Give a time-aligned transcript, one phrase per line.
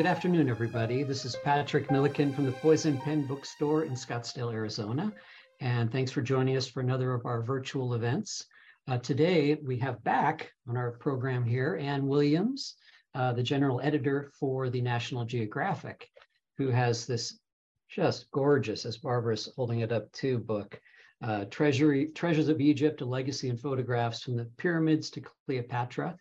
[0.00, 1.02] good afternoon, everybody.
[1.02, 5.12] This is Patrick Milliken from the Poison Pen Bookstore in Scottsdale, Arizona.
[5.60, 8.46] And thanks for joining us for another of our virtual events.
[8.88, 12.76] Uh, today, we have back on our program here Ann Williams,
[13.14, 16.08] uh, the general editor for the National Geographic,
[16.56, 17.38] who has this
[17.90, 20.80] just gorgeous, as Barbara's holding it up too, book,
[21.22, 26.16] uh, Treasury, Treasures of Egypt, a legacy and photographs from the pyramids to Cleopatra.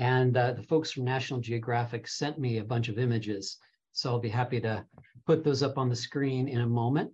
[0.00, 3.58] And uh, the folks from National Geographic sent me a bunch of images.
[3.92, 4.82] So I'll be happy to
[5.26, 7.12] put those up on the screen in a moment.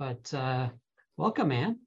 [0.00, 0.68] But uh,
[1.16, 1.78] welcome, Ann.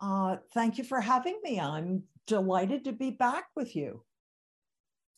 [0.00, 1.58] Uh, thank you for having me.
[1.58, 4.04] I'm delighted to be back with you.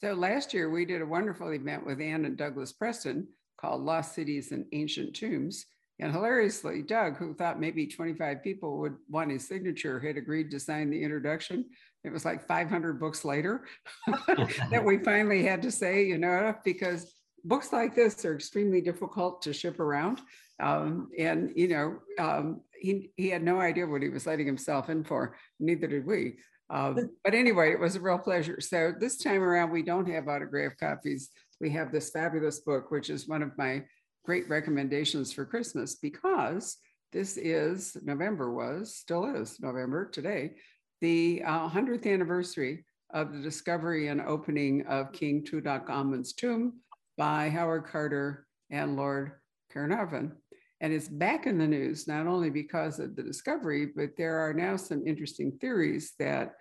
[0.00, 3.28] So last year we did a wonderful event with Ann and Douglas Preston
[3.60, 5.66] called Lost Cities and Ancient Tombs.
[6.00, 10.58] And hilariously, Doug, who thought maybe 25 people would want his signature, had agreed to
[10.58, 11.66] sign the introduction.
[12.04, 13.66] It was like 500 books later
[14.06, 17.12] that we finally had to say, you know, because
[17.44, 20.22] books like this are extremely difficult to ship around.
[20.58, 24.88] Um, and, you know, um, he, he had no idea what he was letting himself
[24.88, 25.36] in for.
[25.58, 26.36] Neither did we.
[26.70, 28.60] Um, but anyway, it was a real pleasure.
[28.60, 31.28] So this time around, we don't have autographed copies.
[31.60, 33.82] We have this fabulous book, which is one of my
[34.24, 36.76] great recommendations for Christmas because
[37.12, 40.52] this is November was still is November today,
[41.00, 46.74] the uh, 100th anniversary of the discovery and opening of King Tutankhamun's tomb
[47.18, 49.32] by Howard Carter and Lord
[49.72, 50.32] Carnarvon.
[50.80, 54.54] And it's back in the news, not only because of the discovery, but there are
[54.54, 56.54] now some interesting theories that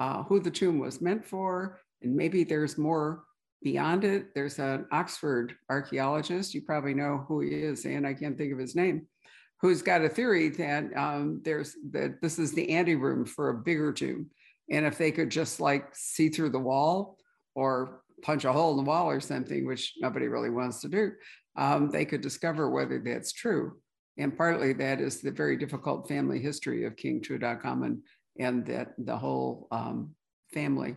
[0.00, 3.24] uh, who the tomb was meant for, and maybe there's more
[3.64, 4.34] beyond it.
[4.34, 8.58] There's an Oxford archaeologist, you probably know who he is, and I can't think of
[8.58, 9.08] his name,
[9.60, 13.92] who's got a theory that um, there's that this is the anteroom for a bigger
[13.92, 14.30] tomb.
[14.70, 17.18] And if they could just like see through the wall
[17.54, 21.12] or punch a hole in the wall or something, which nobody really wants to do,
[21.56, 23.78] um, they could discover whether that's true.
[24.16, 28.00] And partly that is the very difficult family history of King Tutankhamun
[28.38, 30.14] and that the whole um,
[30.52, 30.96] family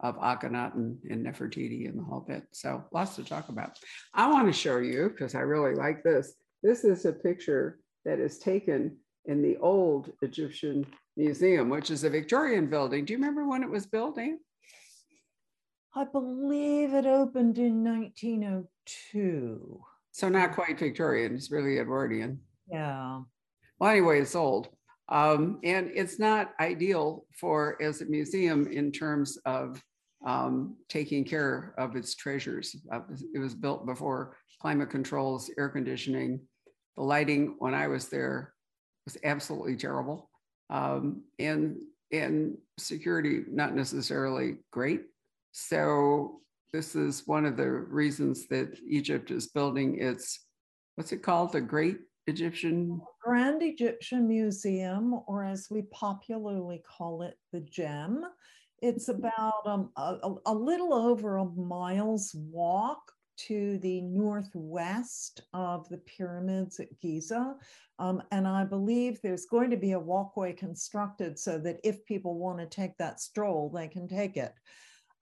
[0.00, 2.44] of Akhenaten and Nefertiti and the whole bit.
[2.52, 3.78] So lots to talk about.
[4.14, 6.34] I want to show you, because I really like this.
[6.62, 10.86] This is a picture that is taken in the old Egyptian
[11.16, 13.04] Museum, which is a Victorian building.
[13.04, 14.38] Do you remember when it was built, Ann?
[15.94, 19.80] I believe it opened in 1902.
[20.12, 22.40] So not quite Victorian, it's really Edwardian.
[22.70, 23.22] Yeah.
[23.78, 24.68] Well, anyway, it's old.
[25.10, 29.82] Um, and it's not ideal for as a museum in terms of
[30.26, 32.76] um, taking care of its treasures.
[32.92, 33.00] Uh,
[33.34, 36.40] it was built before climate controls, air conditioning.
[36.96, 38.52] The lighting when I was there
[39.06, 40.28] was absolutely terrible.
[40.68, 41.76] Um, and,
[42.12, 45.02] and security, not necessarily great.
[45.52, 46.40] So
[46.72, 50.44] this is one of the reasons that Egypt is building its,
[50.96, 51.52] what's it called?
[51.52, 53.00] The Great Egyptian?
[53.22, 58.24] Grand Egyptian Museum, or as we popularly call it, the GEM.
[58.80, 63.00] It's about um, a, a little over a mile's walk
[63.38, 67.54] to the northwest of the pyramids at Giza.
[67.98, 72.38] Um, and I believe there's going to be a walkway constructed so that if people
[72.38, 74.52] want to take that stroll, they can take it.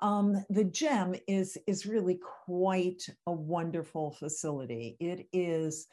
[0.00, 4.96] Um, the GEM is, is really quite a wonderful facility.
[5.00, 5.86] It is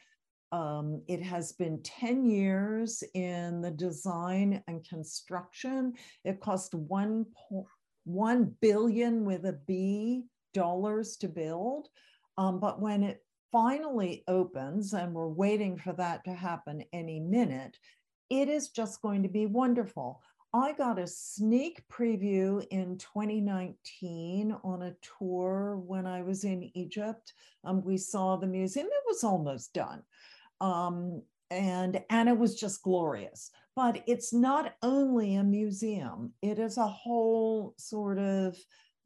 [0.53, 5.93] um, it has been 10 years in the design and construction.
[6.23, 7.25] It cost one,
[8.03, 11.87] 1 billion with a B dollars to build.
[12.37, 17.75] Um, but when it finally opens, and we're waiting for that to happen any minute,
[18.29, 20.21] it is just going to be wonderful.
[20.53, 27.33] I got a sneak preview in 2019 on a tour when I was in Egypt.
[27.63, 30.03] Um, we saw the museum, it was almost done.
[30.63, 36.87] Um, and it was just glorious but it's not only a museum it is a
[36.87, 38.57] whole sort of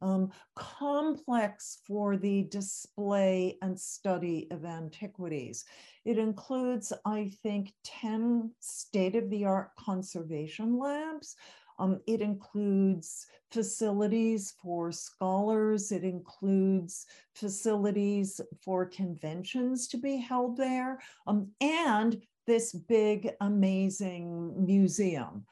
[0.01, 5.65] um, complex for the display and study of antiquities.
[6.05, 11.35] It includes, I think, 10 state of the art conservation labs,
[11.79, 15.91] um, it includes facilities for scholars.
[15.91, 25.45] It includes facilities for conventions to be held there, um, and this big, amazing museum.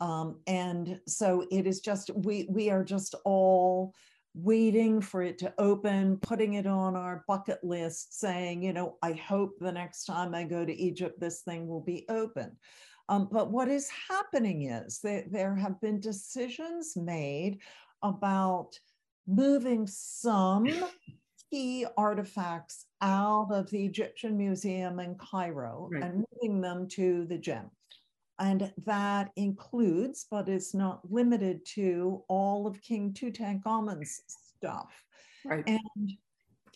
[0.00, 3.94] Um, and so it is just, we, we are just all
[4.34, 9.12] waiting for it to open, putting it on our bucket list, saying, you know, I
[9.12, 12.56] hope the next time I go to Egypt, this thing will be open.
[13.08, 17.58] Um, but what is happening is that there have been decisions made
[18.02, 18.78] about
[19.26, 20.68] moving some
[21.50, 26.02] key artifacts out of the Egyptian Museum in Cairo Right.
[26.02, 27.70] and moving them to the gem.
[28.38, 34.92] And that includes, but is not limited to, all of King Tutankhamun's stuff.
[35.44, 35.64] Right.
[35.68, 36.12] And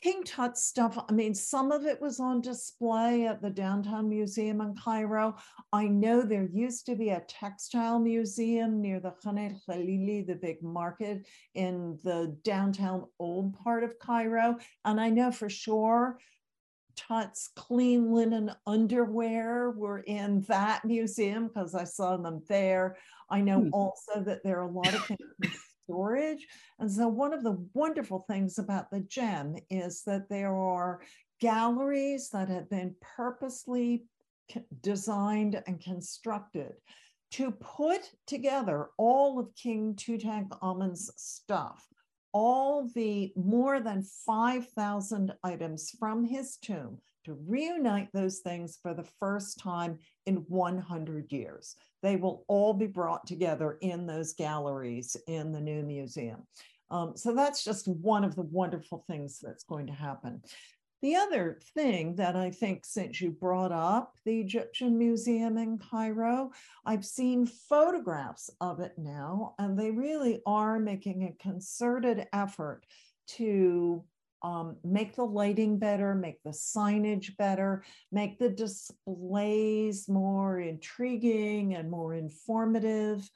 [0.07, 4.61] King Tut's stuff, I mean, some of it was on display at the Downtown Museum
[4.61, 5.35] in Cairo.
[5.73, 10.37] I know there used to be a textile museum near the Khan el Khalili, the
[10.37, 14.59] big market in the downtown old part of Cairo.
[14.85, 16.21] And I know for sure
[16.95, 22.97] Tut's clean linen underwear were in that museum because I saw them there.
[23.29, 23.71] I know Hmm.
[23.73, 25.51] also that there are a lot of things in
[25.87, 26.47] storage.
[26.79, 31.01] And so, one of the wonderful things about the gem is that there are
[31.41, 34.05] galleries that have been purposely
[34.83, 36.73] designed and constructed
[37.33, 41.85] to put together all of King Tutankhamun's stuff,
[42.33, 49.07] all the more than 5,000 items from his tomb, to reunite those things for the
[49.21, 51.77] first time in 100 years.
[52.03, 56.47] They will all be brought together in those galleries in the new museum.
[56.91, 60.41] Um, so that's just one of the wonderful things that's going to happen.
[61.03, 66.53] The other thing that I think, since you brought up the Egyptian Museum in Cairo,
[66.87, 72.87] I've seen photographs of it now, and they really are making a concerted effort
[73.29, 74.05] to
[74.47, 77.83] um, make the lighting better, make the signage better,
[78.13, 83.29] make the displays more intriguing and more informative.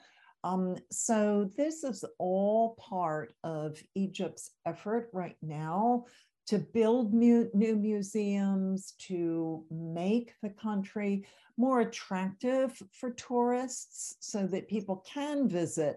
[0.44, 6.04] Um, so this is all part of Egypt's effort right now
[6.46, 14.68] to build mu- new museums, to make the country more attractive for tourists so that
[14.68, 15.96] people can visit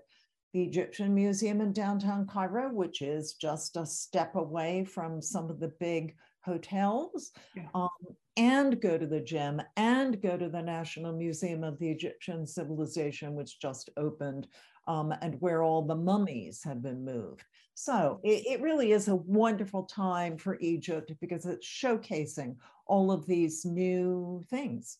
[0.54, 5.60] the Egyptian Museum in downtown Cairo, which is just a step away from some of
[5.60, 7.68] the big hotels, Yeah.
[7.74, 7.90] um,
[8.38, 13.34] and go to the GEM and go to the National Museum of the Egyptian Civilization,
[13.36, 14.48] which just opened,
[14.88, 17.44] um, and where all the mummies have been moved.
[17.76, 22.56] So it, it really is a wonderful time for Egypt because it's showcasing
[22.86, 25.00] all of these new things.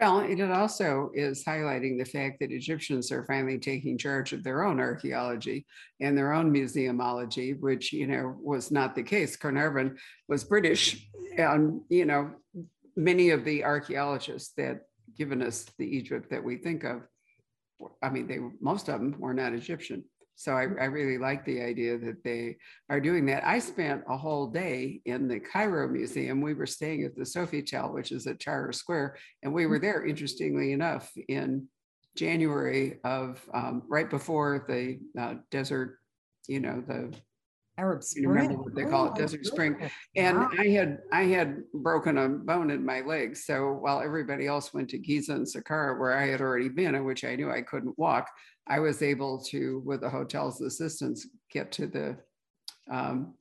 [0.00, 4.64] Well, it also is highlighting the fact that Egyptians are finally taking charge of their
[4.64, 5.66] own archaeology
[6.00, 9.36] and their own museumology, which, you know, was not the case.
[9.36, 9.96] Carnarvon
[10.28, 11.06] was British
[11.38, 12.32] and, you know,
[12.96, 14.80] many of the archaeologists that
[15.16, 17.02] given us the Egypt that we think of,
[18.02, 20.04] I mean, they, most of them were not Egyptian.
[20.36, 22.56] So I, I really like the idea that they
[22.90, 23.46] are doing that.
[23.46, 26.40] I spent a whole day in the Cairo Museum.
[26.40, 30.04] We were staying at the Sofitel, which is at Tahrir Square, and we were there,
[30.04, 31.68] interestingly enough, in
[32.16, 35.98] January of um, right before the uh, desert,
[36.48, 37.12] you know, the
[37.76, 38.28] Arab You Spring.
[38.28, 39.76] remember what they call it, Oh, Desert Spring.
[40.14, 40.48] and Wow.
[40.56, 43.36] I had I had broken a bone in my leg.
[43.36, 47.04] So while everybody else went to Giza and Saqqara, where I had already been, and
[47.04, 48.28] which I knew I couldn't walk,
[48.66, 52.16] I was able to, with the hotel's assistance, get to the
[52.90, 53.34] um,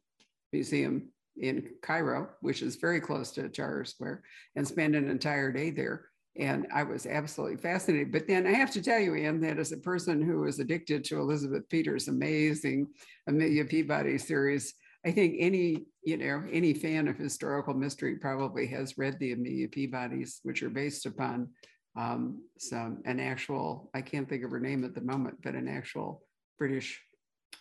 [0.51, 4.23] museum in Cairo, which is very close to Tahrir Square,
[4.55, 6.05] and spend an entire day there.
[6.37, 8.11] And I was absolutely fascinated.
[8.11, 11.03] But then I have to tell you, Anne, that as a person who was addicted
[11.05, 12.87] to Elizabeth Peters' amazing
[13.27, 14.73] Amelia Peabody series,
[15.05, 19.67] I think any, you know, any fan of historical mystery probably has read the Amelia
[19.67, 21.49] Peabodys, which are based upon
[21.95, 25.67] um, some an actual, I can't think of her name at the moment, but an
[25.67, 26.23] actual
[26.57, 26.99] British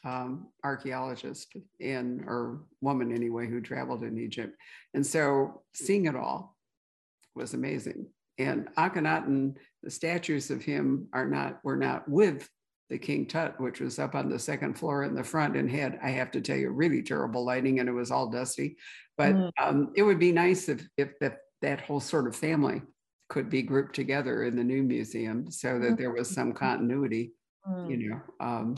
[0.04, 4.56] um, archaeologist in or woman anyway who traveled in Egypt.
[4.94, 6.56] And so seeing it all
[7.34, 8.06] was amazing.
[8.38, 12.48] And Akhenaten, the statues of him are not, were not with
[12.88, 15.98] the King Tut, which was up on the second floor in the front and had,
[16.02, 18.76] I have to tell you, really terrible lighting and it was all dusty.
[19.16, 19.50] But Mm.
[19.60, 22.82] um, it would be nice if, if that, that whole sort of family
[23.32, 27.32] could be grouped together in the new museum so that there was some continuity,
[27.66, 27.90] Mm.
[27.90, 28.76] you know, um,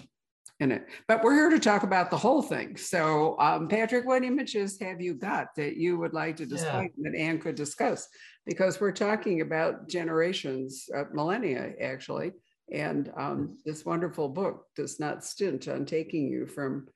[0.60, 0.86] in it.
[1.08, 2.76] But we're here to talk about the whole thing.
[2.76, 7.16] So um, Patrick, what images have you got that you would like to display that
[7.16, 8.06] Anne could discuss?
[8.46, 12.32] Because we're talking about generations, uh, millennia actually.
[12.70, 16.86] And um, this wonderful book does not stint on taking you from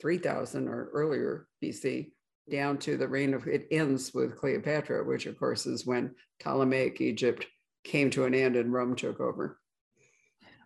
[0.00, 2.12] 3000 or earlier BC
[2.50, 7.00] down to the reign of, it ends with Cleopatra, which of course is when Ptolemaic
[7.00, 7.46] Egypt
[7.84, 9.58] came to an end and Rome took over.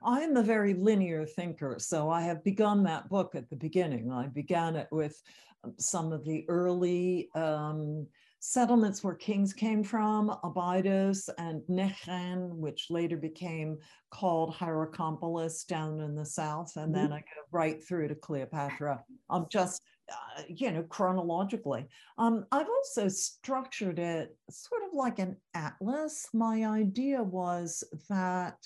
[0.04, 4.10] I'm a very linear thinker, so I have begun that book at the beginning.
[4.10, 5.20] I began it with
[5.62, 8.06] um, some of the early um,
[8.40, 13.78] settlements where kings came from, Abydos and Nekhen, which later became
[14.10, 19.04] called Hierakonpolis down in the south, and then I go right through to Cleopatra.
[19.30, 19.80] I'm just
[20.12, 21.86] uh, you know, chronologically.
[22.18, 26.28] Um, I've also structured it sort of like an atlas.
[26.32, 28.58] My idea was that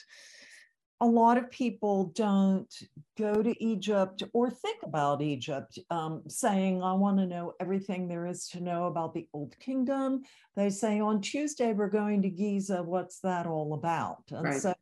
[1.01, 2.75] a lot of people don't
[3.19, 8.27] go to Egypt or think about Egypt, um, saying, I want to know everything there
[8.27, 10.23] is to know about the Old Kingdom.
[10.55, 12.83] They say, on Tuesday, we're going to Giza.
[12.83, 14.23] What's that all about?
[14.31, 14.61] And right.
[14.61, 14.75] so,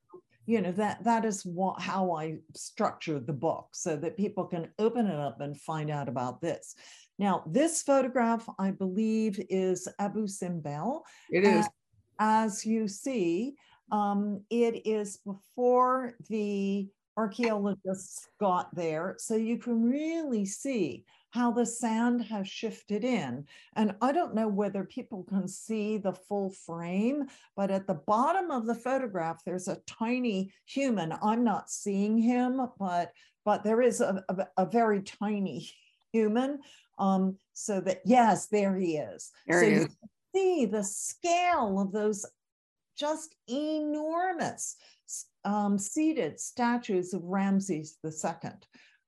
[0.46, 4.68] you know, that, that is what, how I structured the book so that people can
[4.78, 6.74] open it up and find out about this.
[7.18, 11.02] Now, this photograph, I believe, is Abu Simbel.
[11.30, 11.68] It is.
[12.18, 13.54] As you see,
[13.90, 19.14] um, it is before the archaeologists got there.
[19.18, 21.04] So you can really see
[21.34, 23.44] how the sand has shifted in.
[23.74, 27.24] And I don't know whether people can see the full frame,
[27.56, 31.12] but at the bottom of the photograph, there's a tiny human.
[31.20, 33.10] I'm not seeing him, but
[33.44, 35.68] but there is a, a, a very tiny
[36.12, 36.60] human.
[37.00, 39.32] Um, so that yes, there he is.
[39.48, 39.96] There so he is.
[40.32, 42.24] see the scale of those
[42.96, 44.76] just enormous
[45.44, 48.50] um, seated statues of Ramses II.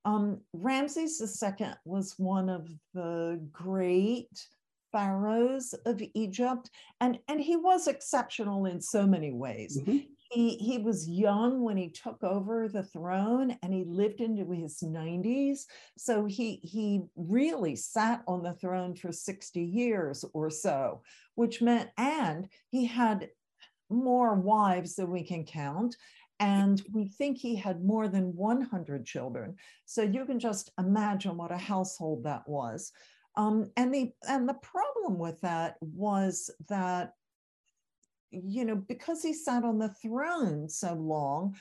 [0.06, 4.30] Um, Ramses II was one of the great
[4.92, 6.70] pharaohs of Egypt,
[7.00, 9.78] and, and he was exceptional in so many ways.
[9.78, 9.98] Mm-hmm.
[10.30, 14.80] He, he was young when he took over the throne and he lived into his
[14.82, 15.60] 90s.
[15.98, 21.02] So he, he really sat on the throne for 60 years or so,
[21.36, 23.28] which meant, and he had
[23.88, 25.96] more wives than we can count.
[26.38, 29.56] And we think he had more than 100 children.
[29.86, 32.92] So you can just imagine what a household that was.
[33.36, 37.12] Um, and the and the problem with that was that,
[38.30, 41.56] you know, because he sat on the throne so long,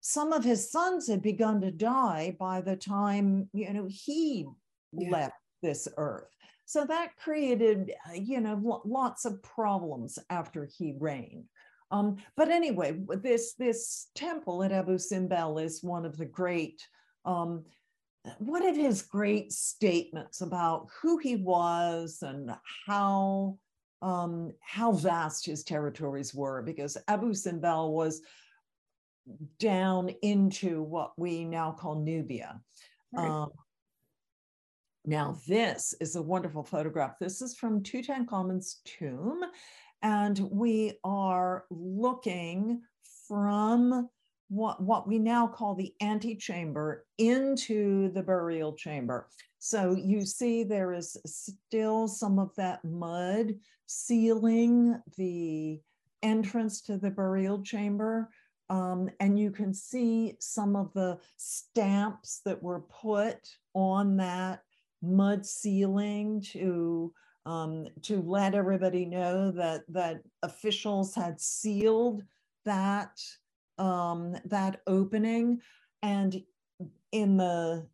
[0.00, 4.46] some of his sons had begun to die by the time you know he
[4.92, 5.10] yeah.
[5.10, 6.28] left this earth.
[6.66, 11.44] So that created, you know, lots of problems after he reigned.
[11.94, 16.82] Um, but anyway, this this temple at Abu Simbel is one of the great,
[17.24, 17.64] um,
[18.38, 22.50] one of his great statements about who he was and
[22.86, 23.58] how
[24.02, 28.22] um, how vast his territories were, because Abu Simbel was
[29.60, 32.60] down into what we now call Nubia.
[33.12, 33.28] Right.
[33.28, 33.50] Um,
[35.06, 37.18] now, this is a wonderful photograph.
[37.20, 39.42] This is from Tutankhamun's tomb,
[40.04, 42.82] and we are looking
[43.26, 44.08] from
[44.48, 49.26] what, what we now call the antechamber into the burial chamber.
[49.58, 53.54] So you see there is still some of that mud
[53.86, 55.80] sealing the
[56.22, 58.28] entrance to the burial chamber.
[58.68, 63.38] Um, and you can see some of the stamps that were put
[63.72, 64.60] on that
[65.02, 67.12] mud sealing to
[67.46, 72.22] um, to let everybody know that that officials had sealed
[72.64, 73.20] that
[73.78, 75.60] um, that opening,
[76.02, 76.42] and
[77.12, 77.86] in the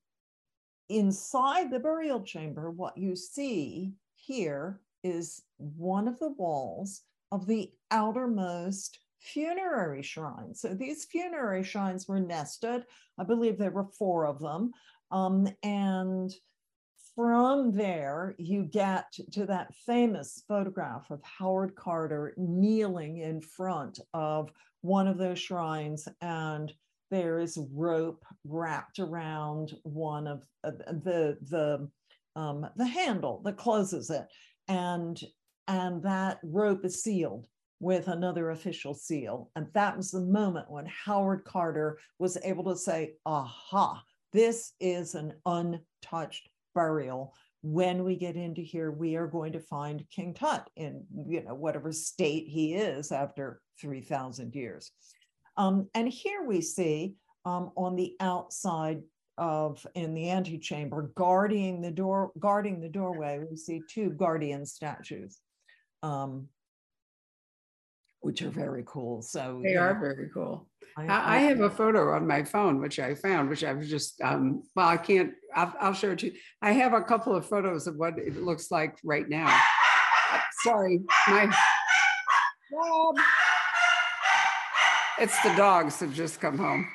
[0.88, 7.02] inside the burial chamber, what you see here is one of the walls
[7.33, 10.54] of the outermost funerary shrine.
[10.54, 12.85] So these funerary shrines were nested.
[13.19, 14.73] I believe there were four of them.
[15.11, 16.33] Um, and
[17.20, 24.50] from there, you get to that famous photograph of Howard Carter kneeling in front of
[24.80, 26.72] one of those shrines, and
[27.10, 31.90] there is rope wrapped around one of uh, the the
[32.36, 34.26] um, the handle that closes it,
[34.68, 35.20] and
[35.68, 37.48] and that rope is sealed
[37.80, 42.76] with another official seal, and that was the moment when Howard Carter was able to
[42.76, 47.34] say, "Aha." This is an untouched burial.
[47.62, 51.54] When we get into here we are going to find king tut in you know
[51.54, 54.92] whatever state he is after 3000 years.
[55.56, 59.02] Um, and here we see um, on the outside
[59.36, 65.40] of in the antechamber guarding the door guarding the doorway we see two guardian statues.
[66.02, 66.48] Um,
[68.20, 72.26] which are very cool so they are very cool I, I, have a photo on
[72.26, 75.94] my phone, which I found, which I was just, um, well, I can't, I'll, I'll
[75.94, 76.32] show it to you.
[76.60, 79.56] I have a couple of photos of what it looks like right now.
[80.64, 81.54] Sorry, my,
[82.72, 83.16] Rob.
[85.18, 86.88] It's the dogs have just come home.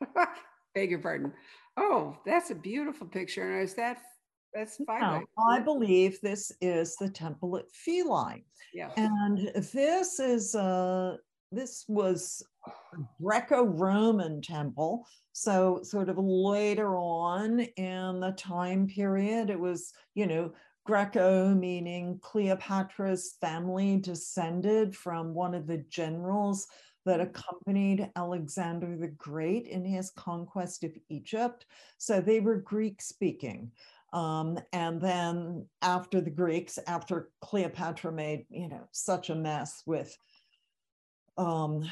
[0.74, 1.32] Beg your pardon.
[1.76, 3.50] Oh, that's a beautiful picture.
[3.50, 3.98] And is that
[4.54, 5.00] that's fine.
[5.00, 8.44] Now, I believe this is the temple at Philae.
[8.72, 8.90] Yeah.
[8.96, 11.16] And this is uh
[11.50, 12.42] this was
[13.22, 15.06] Greco-Roman temple.
[15.32, 20.52] So sort of later on in the time period, it was, you know,
[20.84, 26.66] Greco, meaning Cleopatra's family descended from one of the generals
[27.06, 31.64] that accompanied Alexander the Great in his conquest of Egypt.
[31.96, 33.70] So they were Greek speaking.
[34.12, 40.16] Um, and then after the Greeks, after Cleopatra made, you know, such a mess with
[41.36, 41.88] um,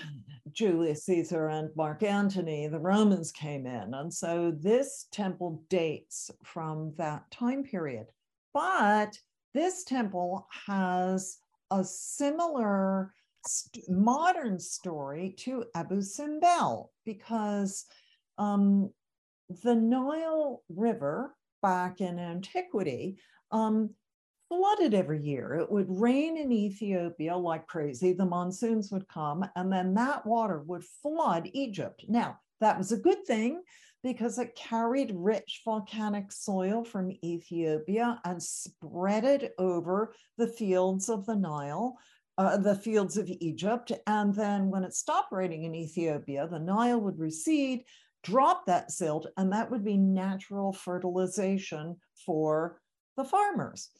[0.52, 3.94] Julius Caesar and Mark Antony, the Romans came in.
[3.94, 8.06] And so this temple dates from that time period.
[8.52, 9.18] But
[9.54, 11.38] this temple has
[11.70, 13.12] a similar
[13.46, 17.84] st- modern story to Abu Simbel because
[18.38, 18.90] um,
[19.62, 23.18] the Nile River back in antiquity
[23.50, 23.90] um,
[24.48, 25.54] flooded every year.
[25.54, 28.12] It would rain in Ethiopia like crazy.
[28.12, 32.04] The monsoons would come, and then that water would flood Egypt.
[32.08, 33.62] Now, that was a good thing
[34.02, 41.26] because it carried rich volcanic soil from Ethiopia and spread it over the fields of
[41.26, 41.98] the Nile,
[42.38, 43.90] uh, the fields of Egypt.
[44.06, 47.84] And then when it stopped raining in Ethiopia, the Nile would recede,
[48.26, 52.80] drop that silt, and that would be natural fertilization for
[53.16, 53.90] the farmers.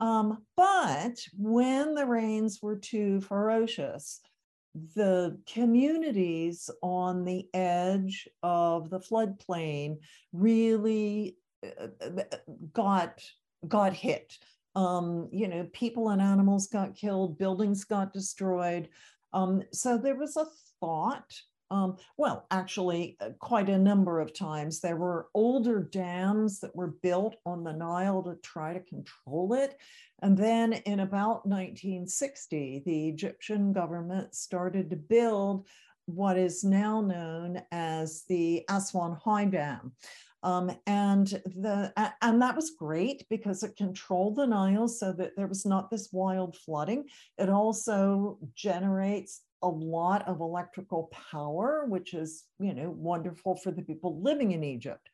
[0.00, 4.20] Um, but when the rains were too ferocious,
[4.96, 9.98] the communities on the edge of the floodplain
[10.32, 12.22] really uh, uh,
[12.72, 13.22] got
[13.68, 14.36] got hit.
[14.74, 18.88] Um, you know, people and animals got killed, buildings got destroyed.
[19.32, 20.46] Um, so there was a
[20.80, 21.32] thought
[21.70, 24.80] um, well, actually, uh, quite a number of times.
[24.80, 29.76] There were older dams that were built on the Nile to try to control it.
[30.22, 35.66] And then in about 1960, the Egyptian government started to build
[36.06, 39.92] what is now known as the Aswan High Dam.
[40.42, 45.46] Um, and the and that was great because it controlled the Nile so that there
[45.46, 47.06] was not this wild flooding.
[47.38, 53.82] It also generates a lot of electrical power, which is, you know, wonderful for the
[53.82, 55.08] people living in Egypt.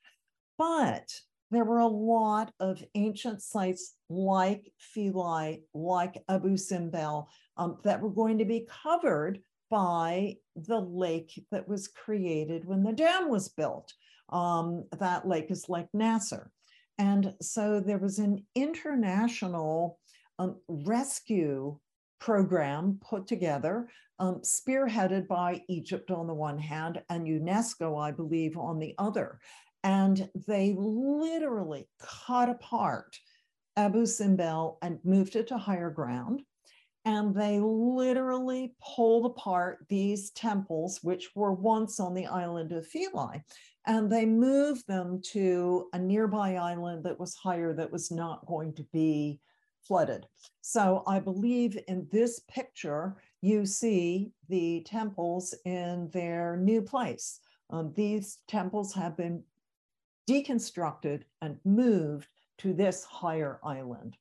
[0.59, 1.09] But
[1.51, 8.11] there were a lot of ancient sites like Philae, like Abu Simbel, um, that were
[8.11, 13.93] going to be covered by the lake that was created when the dam was built.
[14.31, 16.51] Um, that lake is Lake Nasser.
[16.99, 19.99] And so there was an international
[20.39, 21.79] um, rescue
[22.21, 28.57] program put together, um, spearheaded by Egypt on the one hand and UNESCO, I believe,
[28.57, 29.41] on the other.
[29.83, 33.19] And they literally cut apart
[33.77, 36.43] Abu Simbel and moved it to higher ground.
[37.07, 43.43] And they literally pulled apart these temples, which were once on the island of Philae,
[43.87, 48.75] and they moved them to a nearby island that was higher, that was not going
[48.75, 49.41] to be
[49.90, 50.24] flooded.
[50.61, 57.40] So I believe in this picture, you see the temples in their new place.
[57.70, 59.42] Um, these temples have been
[60.29, 64.16] deconstructed and moved to this higher island.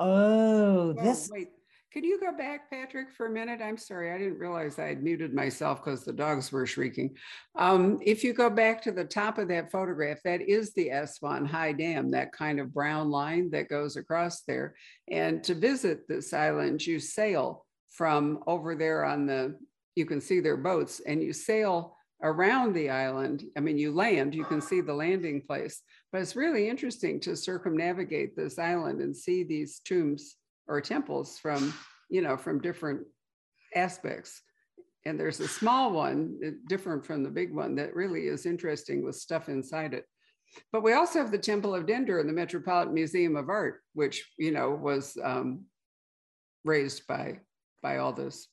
[0.00, 1.30] Oh, this.
[1.30, 1.50] wait,
[1.92, 3.60] could you go back, Patrick, for a minute?
[3.62, 7.16] I'm sorry, I didn't realize I had muted myself because the dogs were shrieking.
[7.54, 11.44] Um, if you go back to the top of that photograph, that is the Aswan
[11.44, 14.74] High Dam, that kind of brown line that goes across there.
[15.10, 19.58] And to visit this island, you sail from over there on the,
[19.94, 23.44] you can see their boats, and you sail around the island.
[23.54, 27.36] I mean, you land, you can see the landing place, but it's really interesting to
[27.36, 30.36] circumnavigate this island and see these tombs
[30.72, 31.74] or temples from,
[32.08, 33.02] you know, from different
[33.76, 34.40] aspects.
[35.04, 39.04] And there's a small one, uh, different from the big one, that really is interesting
[39.04, 40.04] with stuff inside it.
[40.70, 44.24] But we also have the Temple of Dendur in the Metropolitan Museum of Art, which,
[44.38, 45.64] you know, was um,
[46.64, 47.40] raised by
[47.82, 48.48] by all this.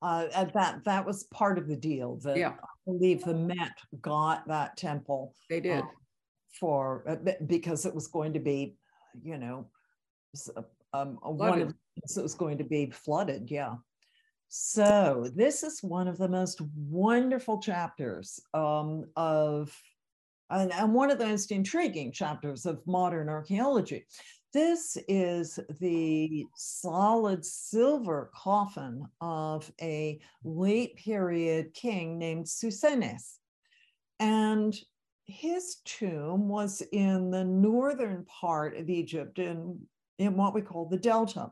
[0.00, 2.18] Uh, that that was part of the deal.
[2.22, 2.50] That yeah.
[2.50, 5.34] I believe the Met got that temple.
[5.50, 5.86] They did uh,
[6.58, 8.76] for uh, because it was going to be,
[9.22, 9.66] you know,
[10.92, 13.50] um, one of it was going to be flooded.
[13.50, 13.74] Yeah.
[14.48, 19.70] So this is one of the most wonderful chapters um, of,
[20.48, 24.06] and, and one of the most intriguing chapters of modern archaeology.
[24.54, 33.36] This is the solid silver coffin of a late period king named Psusennes.
[34.18, 34.74] And
[35.26, 39.78] his tomb was in the northern part of Egypt in
[40.18, 41.50] in what we call the Delta.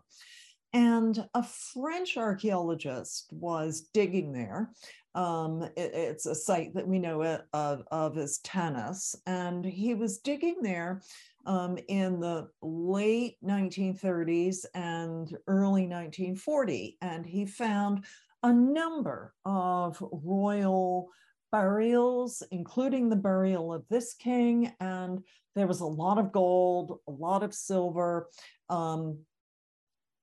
[0.72, 4.70] And a French archaeologist was digging there.
[5.14, 10.18] Um, it, it's a site that we know of, of as Tanis, and he was
[10.18, 11.00] digging there
[11.46, 18.04] um, in the late 1930s and early 1940, and he found
[18.42, 21.08] a number of royal
[21.52, 25.20] burials, including the burial of this king, and
[25.54, 28.28] there was a lot of gold, a lot of silver.
[28.68, 29.18] Um,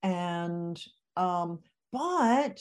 [0.01, 0.79] and
[1.15, 1.59] um,
[1.91, 2.59] but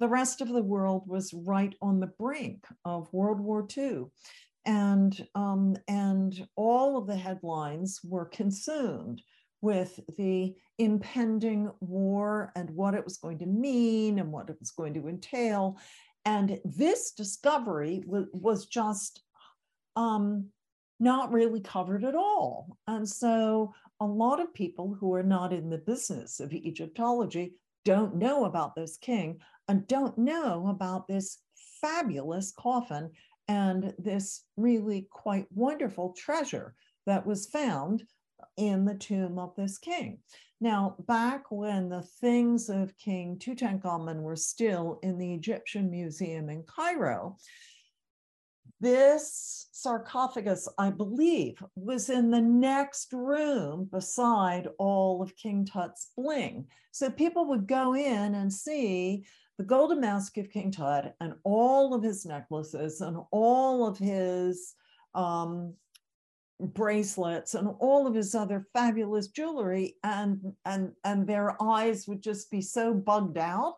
[0.00, 4.04] the rest of the world was right on the brink of World War II.
[4.66, 9.22] And, um, and all of the headlines were consumed
[9.64, 14.70] with the impending war and what it was going to mean and what it was
[14.72, 15.78] going to entail.
[16.26, 19.22] And this discovery was, was just
[19.96, 20.50] um,
[21.00, 22.76] not really covered at all.
[22.86, 27.54] And so a lot of people who are not in the business of Egyptology
[27.86, 31.38] don't know about this king and don't know about this
[31.80, 33.10] fabulous coffin
[33.48, 36.74] and this really quite wonderful treasure
[37.06, 38.04] that was found
[38.56, 40.18] in the tomb of this king.
[40.60, 46.62] Now, back when the things of King Tutankhamun were still in the Egyptian Museum in
[46.62, 47.36] Cairo,
[48.80, 56.66] this sarcophagus, I believe, was in the next room beside all of King Tut's bling.
[56.92, 59.24] So people would go in and see
[59.58, 64.74] the golden mask of King Tut and all of his necklaces and all of his
[65.14, 65.74] um,
[66.60, 72.50] bracelets and all of his other fabulous jewelry and and and their eyes would just
[72.50, 73.74] be so bugged out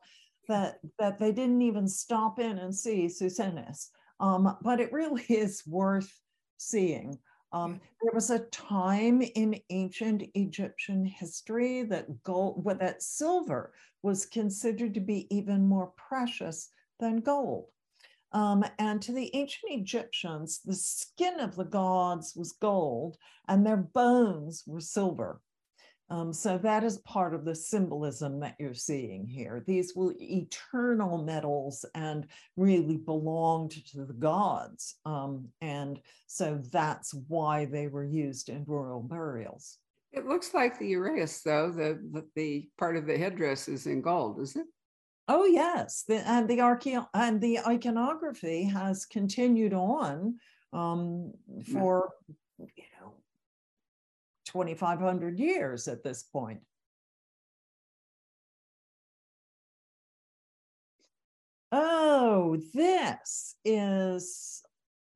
[0.49, 3.89] that that they didn't even stop in and see Psusennes.
[4.21, 6.13] Um, but it really is worth
[6.59, 7.19] seeing.
[7.53, 14.27] Um, there was a time in ancient Egyptian history that gold, well, that silver was
[14.27, 17.67] considered to be even more precious than gold.
[18.33, 23.17] Um, and to the ancient Egyptians, the skin of the gods was gold
[23.49, 25.41] and their bones were silver.
[26.09, 29.65] Um, so that is part of the symbolism that you're seeing here.
[29.67, 34.97] These were eternal metals and really belonged to the gods.
[35.05, 39.79] Um, and so that's why they were used in royal burials.
[40.13, 44.01] It looks like the uraeus, though, the, the, the part of the headdress is in
[44.01, 44.67] gold, is it?
[45.29, 50.37] Oh yes, the, and the archaeo- and uh, the iconography has continued on
[50.73, 51.73] um, hmm.
[51.73, 52.11] for
[52.59, 53.15] you know
[54.47, 56.61] 2,500 years at this point.
[61.73, 64.63] Oh, this is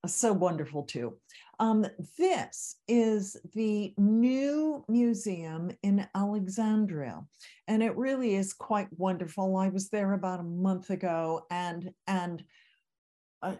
[0.02, 1.16] uh, so wonderful too.
[1.60, 7.22] Um, this is the new museum in Alexandria,
[7.68, 9.58] and it really is quite wonderful.
[9.58, 12.42] I was there about a month ago, and and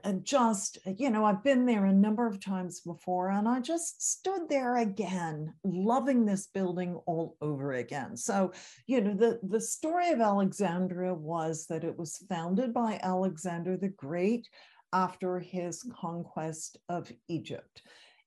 [0.05, 4.03] and just you know i've been there a number of times before and i just
[4.03, 8.53] stood there again loving this building all over again so
[8.87, 13.89] you know the the story of alexandria was that it was founded by alexander the
[13.89, 14.47] great
[14.92, 17.83] after his conquest of egypt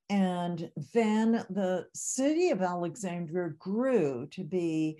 [0.10, 4.98] and then the city of alexandria grew to be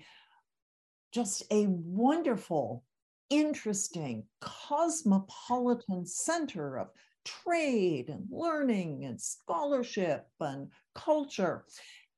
[1.12, 2.82] just a wonderful
[3.30, 6.88] interesting cosmopolitan center of
[7.24, 11.64] trade and learning and scholarship and culture.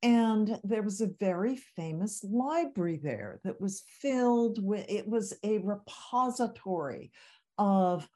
[0.03, 5.59] And there was a very famous library there that was filled with, it was a
[5.59, 7.13] repository
[7.59, 8.09] of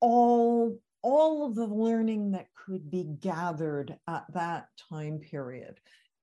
[0.00, 5.80] all, all of the learning that could be gathered at that time period.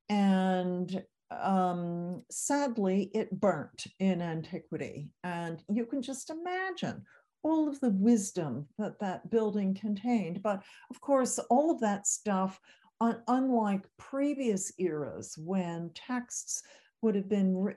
[0.09, 5.11] And um, sadly, it burnt in antiquity.
[5.23, 7.03] And you can just imagine
[7.43, 10.41] all of the wisdom that that building contained.
[10.41, 12.59] But of course, all of that stuff,
[13.01, 16.63] un- unlike previous eras when texts
[17.01, 17.75] would have been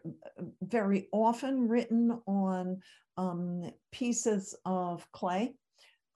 [0.62, 2.80] very often written on
[3.16, 5.54] um, pieces of clay,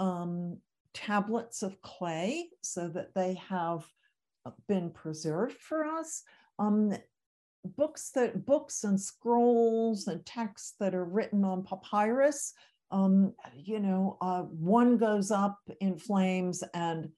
[0.05, 0.59] um,
[0.93, 3.87] tablets of clay, so that they have
[4.69, 6.23] been preserved for us.
[6.59, 6.95] Um,
[7.77, 12.53] books that books and scrolls and texts that are written on papyrus
[12.91, 17.09] um, you know uh, one goes up in flames and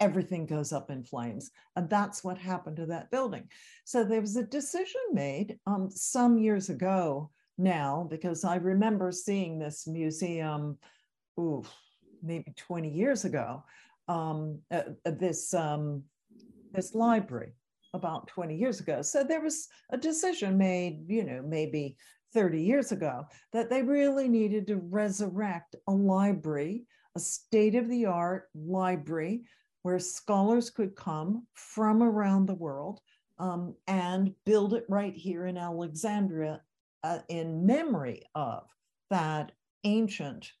[0.00, 3.44] everything goes up in flames and that's what happened to that building
[3.84, 9.56] so there was a decision made um, some years ago now because i remember seeing
[9.60, 10.76] this museum
[11.38, 11.62] ooh,
[12.22, 13.62] maybe 20 years ago
[14.08, 16.02] um, uh, this um,
[16.72, 17.52] this library
[17.94, 19.02] about 20 years ago.
[19.02, 21.96] So there was a decision made, you know, maybe
[22.32, 28.06] 30 years ago that they really needed to resurrect a library, a state of the
[28.06, 29.42] art library
[29.82, 33.00] where scholars could come from around the world
[33.38, 36.60] um, and build it right here in Alexandria
[37.04, 38.64] uh, in memory of
[39.10, 39.52] that
[39.84, 40.52] ancient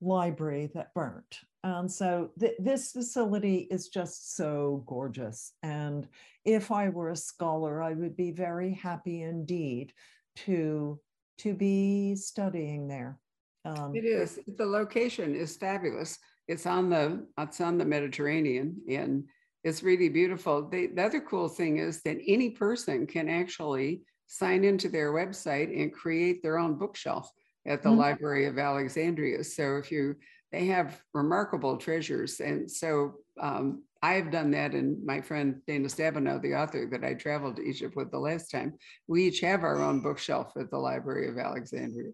[0.00, 1.40] library that burnt.
[1.62, 5.52] And so th- this facility is just so gorgeous.
[5.62, 6.08] And
[6.44, 9.92] if I were a scholar, I would be very happy indeed
[10.36, 10.98] to,
[11.38, 13.18] to be studying there.
[13.64, 14.38] Um, it is.
[14.56, 16.18] The location is fabulous.
[16.48, 19.24] It's on the it's on the Mediterranean and
[19.62, 20.68] it's really beautiful.
[20.68, 25.92] the other cool thing is that any person can actually sign into their website and
[25.92, 27.30] create their own bookshelf
[27.70, 28.00] at the mm-hmm.
[28.00, 29.44] Library of Alexandria.
[29.44, 30.16] So if you
[30.52, 32.40] they have remarkable treasures.
[32.40, 37.14] And so um, I've done that, and my friend Dana Stabenow, the author that I
[37.14, 38.74] traveled to Egypt with the last time,
[39.06, 42.10] we each have our own bookshelf at the Library of Alexandria.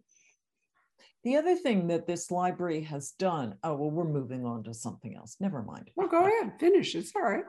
[1.24, 5.16] The other thing that this library has done, oh, well, we're moving on to something
[5.16, 5.36] else.
[5.40, 5.90] Never mind.
[5.96, 6.94] Well, go ahead, finish.
[6.94, 7.44] It's all right.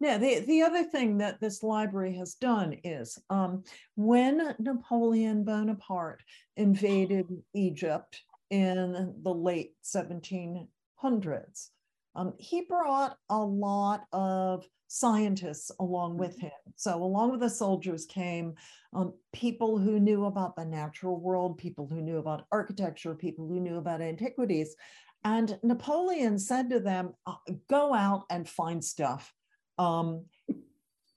[0.00, 3.64] Yeah, the, the other thing that this library has done is um,
[3.94, 6.22] when Napoleon Bonaparte
[6.56, 11.68] invaded Egypt in the late 1700s.
[12.14, 16.46] Um, he brought a lot of scientists along with mm-hmm.
[16.46, 16.72] him.
[16.76, 18.54] So, along with the soldiers came
[18.94, 23.58] um, people who knew about the natural world, people who knew about architecture, people who
[23.58, 24.76] knew about antiquities.
[25.24, 27.36] And Napoleon said to them, uh,
[27.70, 29.32] Go out and find stuff.
[29.78, 30.26] Um,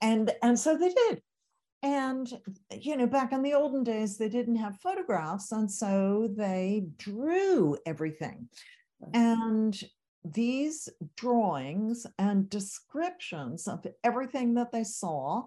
[0.00, 1.22] and, and so they did.
[1.82, 2.28] And,
[2.72, 5.52] you know, back in the olden days, they didn't have photographs.
[5.52, 8.48] And so they drew everything.
[9.14, 9.80] And
[10.24, 15.44] these drawings and descriptions of everything that they saw,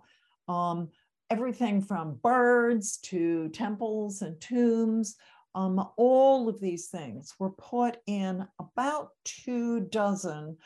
[0.48, 0.90] um,
[1.30, 5.16] everything from birds to temples and tombs,
[5.56, 10.58] um, all of these things were put in about two dozen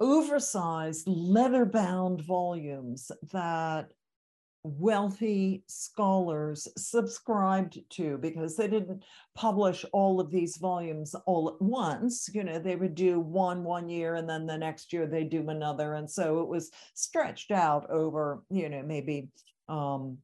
[0.00, 3.90] oversized leather bound volumes that
[4.64, 9.02] wealthy scholars subscribed to because they didn't
[9.34, 12.28] publish all of these volumes all at once.
[12.32, 15.48] You know they would do one one year and then the next year they do
[15.48, 15.94] another.
[15.94, 19.28] And so it was stretched out over you know maybe
[19.68, 20.18] um,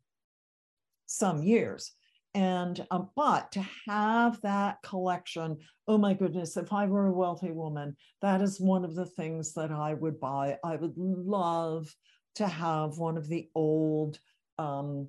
[1.06, 1.92] some years
[2.34, 5.56] and um, but to have that collection
[5.88, 9.54] oh my goodness if i were a wealthy woman that is one of the things
[9.54, 10.56] that i would buy.
[10.64, 11.94] I would love
[12.36, 14.18] to have one of the old
[14.58, 15.08] um,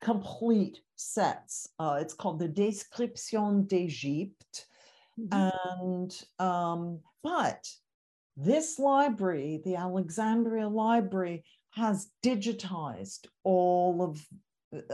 [0.00, 1.68] complete sets.
[1.78, 4.66] Uh, it's called the description d'egypte.
[5.18, 5.48] Mm-hmm.
[5.88, 7.66] and um, but
[8.36, 14.22] this library the alexandria library has digitized all of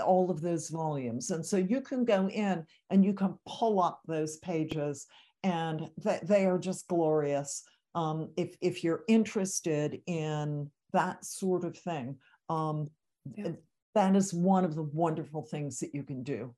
[0.04, 1.30] all of those volumes.
[1.30, 5.06] And so you can go in and you can pull up those pages
[5.42, 7.62] and th- they are just glorious.
[7.94, 12.16] Um, if, if you're interested in that sort of thing,
[12.48, 12.88] um,
[13.34, 13.52] yeah.
[13.94, 16.54] that is one of the wonderful things that you can do.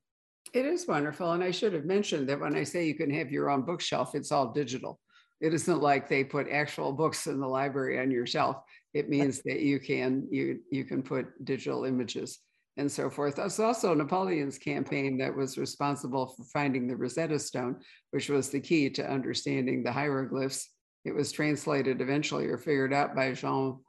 [0.53, 1.31] It is wonderful.
[1.31, 4.13] And I should have mentioned that when I say you can have your own bookshelf,
[4.13, 4.99] it's all digital.
[5.41, 8.57] It isn't like they put actual books in the library on your shelf.
[8.93, 12.39] It means that you can you you can put digital images
[12.77, 13.39] and so forth.
[13.39, 17.77] It's also Napoleon's campaign that was responsible for finding the Rosetta Stone,
[18.11, 20.69] which was the key to understanding the hieroglyphs.
[21.05, 23.79] It was translated eventually or figured out by Jean,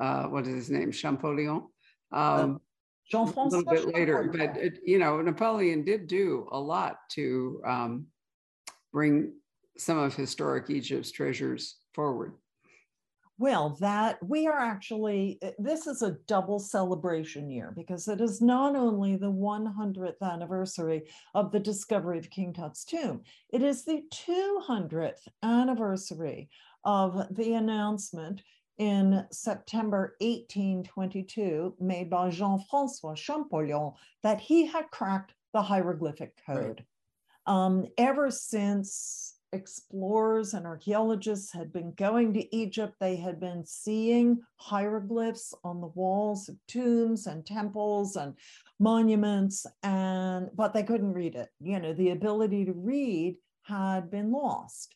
[0.00, 1.62] uh, what is his name, Champollion.
[2.12, 2.60] Um,
[3.10, 3.42] Jean Francois.
[3.42, 8.06] a little bit later, but it, you know, Napoleon did do a lot to um,
[8.92, 9.34] bring
[9.76, 12.34] some of historic Egypt's treasures forward.
[13.38, 18.40] Well, that we are actually, eh, this is a double celebration year because it is
[18.40, 24.02] not only the 100th anniversary of the discovery of King Tut's tomb, it is the
[24.12, 26.50] 200th anniversary
[26.84, 28.42] of the announcement
[28.78, 33.92] in September 1822 made by Jean Francois Champollion
[34.22, 36.84] that he had cracked the hieroglyphic code.
[37.46, 37.54] Right.
[37.54, 42.94] Um, ever since explorers and archaeologists had been going to Egypt.
[43.00, 48.34] They had been seeing hieroglyphs on the walls of tombs and temples and
[48.78, 51.48] monuments, and but they couldn't read it.
[51.60, 54.94] You know, the ability to read had been lost.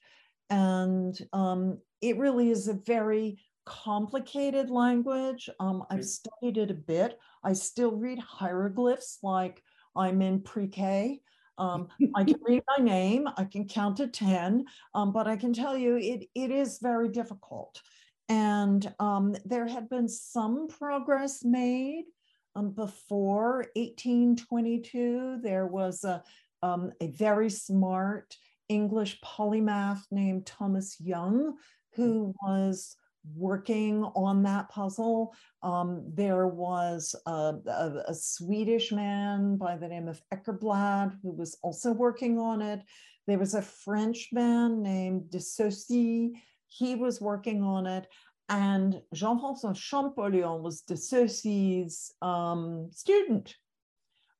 [0.51, 5.51] And um, it really is a very complicated language.
[5.59, 7.19] Um, I've studied it a bit.
[7.43, 9.63] I still read hieroglyphs like
[9.97, 11.21] I'm in pre-K.
[11.59, 14.65] Um, I can read my name, I can count to 10,
[14.95, 17.81] um, but I can tell you it, it is very difficult.
[18.29, 22.05] And um, there had been some progress made
[22.57, 25.39] um, before 1822.
[25.43, 26.23] There was a,
[26.63, 28.37] um, a very smart
[28.69, 31.57] English polymath named Thomas Young
[31.97, 32.97] who was
[33.35, 35.35] working on that puzzle.
[35.63, 41.59] Um, there was a, a, a, Swedish man by the name of Åkerblad who was
[41.63, 42.81] also working on it.
[43.27, 46.33] There was a French man named de Sacy.
[46.69, 48.07] He was working on it.
[48.49, 53.57] And Jean-François Champollion was de Sacy's um, student.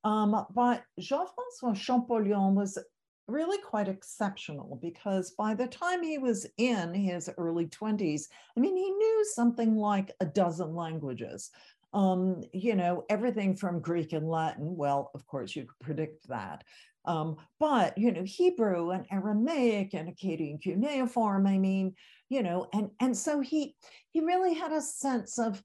[0.05, 2.79] Um, but Jean-François Champollion was
[3.29, 8.77] really quite exceptional because by the time he was in his early 20s, I mean,
[8.77, 11.51] he knew something like a dozen languages.
[11.93, 14.77] Um, you know, everything from Greek and Latin.
[14.77, 16.63] Well, of course, you could predict that.
[17.07, 21.47] Um, but you know, Hebrew and Aramaic and Akkadian cuneiform.
[21.47, 21.95] I mean,
[22.29, 23.77] you know, and and so he
[24.11, 25.63] he really had a sense of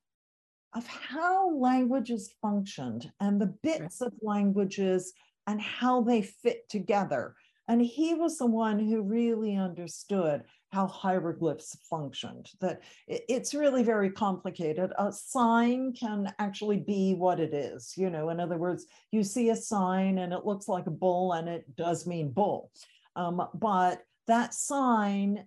[0.73, 5.11] of how languages functioned and the bits of languages
[5.47, 7.35] and how they fit together
[7.71, 14.09] and he was the one who really understood how hieroglyphs functioned, that it's really very
[14.09, 14.91] complicated.
[14.99, 17.93] A sign can actually be what it is.
[17.95, 21.31] You know, in other words, you see a sign and it looks like a bull
[21.31, 22.71] and it does mean bull.
[23.15, 25.45] Um, but that sign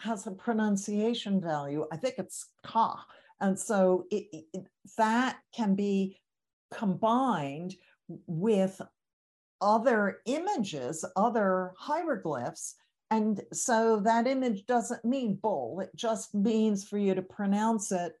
[0.00, 1.86] has a pronunciation value.
[1.92, 3.06] I think it's ka.
[3.40, 4.66] And so it, it,
[4.98, 6.18] that can be
[6.74, 7.76] combined
[8.26, 8.80] with
[9.60, 12.74] other images, other hieroglyphs.
[13.10, 18.12] And so that image doesn't mean bull, it just means for you to pronounce it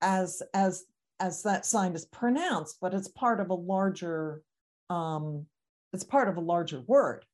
[0.00, 0.84] as, as,
[1.20, 4.42] as that sign is pronounced, but it's part of a larger,
[4.90, 5.46] um,
[5.92, 7.24] it's part of a larger word.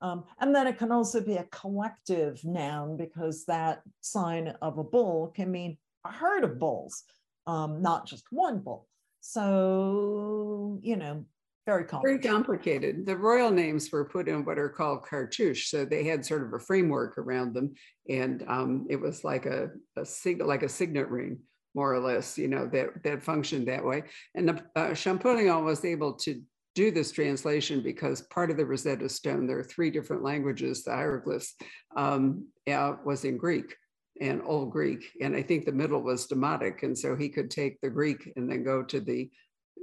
[0.00, 4.84] Um, and then it can also be a collective noun because that sign of a
[4.84, 7.04] bull can mean a herd of bulls,
[7.46, 8.88] um, not just one bull.
[9.20, 11.24] So, you know,
[11.64, 12.22] very complicated.
[12.22, 13.06] Very complicated.
[13.06, 16.52] The royal names were put in what are called cartouche, so they had sort of
[16.52, 17.74] a framework around them,
[18.08, 21.38] and um, it was like a, a sig- like a signet ring,
[21.74, 22.36] more or less.
[22.36, 24.02] You know that that functioned that way.
[24.34, 26.42] And the, uh, Champollion was able to
[26.74, 30.82] do this translation because part of the Rosetta Stone, there are three different languages.
[30.82, 31.54] The hieroglyphs
[31.96, 33.76] um, yeah, was in Greek
[34.20, 37.80] and Old Greek, and I think the middle was Demotic, and so he could take
[37.80, 39.30] the Greek and then go to the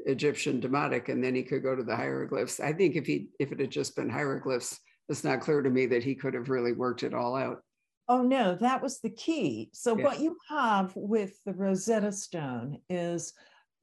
[0.05, 2.59] Egyptian Demotic, and then he could go to the hieroglyphs.
[2.59, 5.85] I think if he if it had just been hieroglyphs, it's not clear to me
[5.87, 7.61] that he could have really worked it all out.
[8.07, 9.69] Oh no, that was the key.
[9.73, 10.03] So yeah.
[10.03, 13.33] what you have with the Rosetta Stone is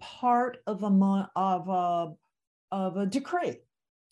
[0.01, 2.13] part of a of a
[2.73, 3.59] of a decree.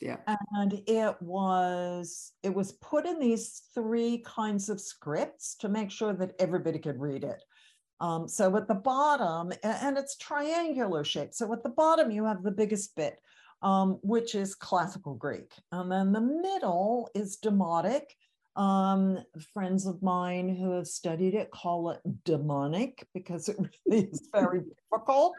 [0.00, 0.18] Yeah.
[0.52, 6.12] And it was it was put in these three kinds of scripts to make sure
[6.12, 7.42] that everybody could read it.
[8.04, 11.32] Um, so at the bottom, and it's triangular shape.
[11.32, 13.16] So at the bottom, you have the biggest bit,
[13.62, 15.50] um, which is classical Greek.
[15.72, 18.02] And then the middle is Demotic.
[18.56, 24.28] Um, friends of mine who have studied it call it demonic because it really is
[24.32, 25.32] very difficult.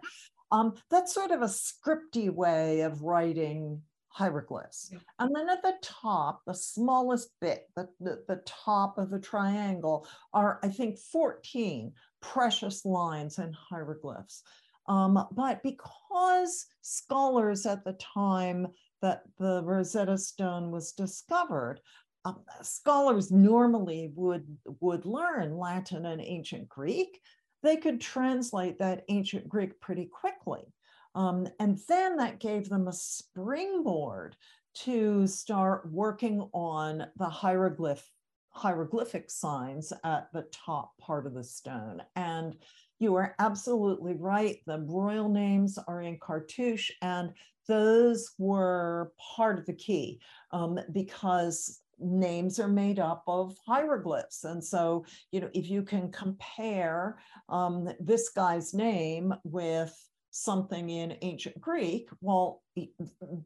[0.51, 3.83] Um, that's sort of a scripty way of writing
[4.15, 4.91] hieroglyphs.
[5.19, 10.07] And then at the top, the smallest bit, the, the, the, top of the triangle,
[10.33, 11.91] are I think 14
[12.33, 14.43] precious lines and hieroglyphs.
[14.87, 18.67] Um, but because scholars at the time
[19.01, 21.79] that the Rosetta Stone was discovered,
[22.23, 24.45] um, scholars normally would,
[24.79, 27.19] would learn Latin and ancient Greek,
[27.63, 30.73] they could translate that ancient Greek pretty quickly.
[31.15, 34.35] Um, and then that gave them a springboard
[34.75, 38.07] to start working on the hieroglyph
[38.55, 42.01] hieroglyphic signs at the top part of the stone.
[42.15, 42.55] And
[42.99, 44.59] you are absolutely right.
[44.65, 47.31] The royal names are in cartouche, and
[47.67, 54.45] those were part of the key um, because names are made up of hieroglyphs.
[54.45, 57.17] And so, you know, if you can compare
[57.49, 59.93] um, this guy's name with
[60.31, 62.61] something in ancient Greek, well,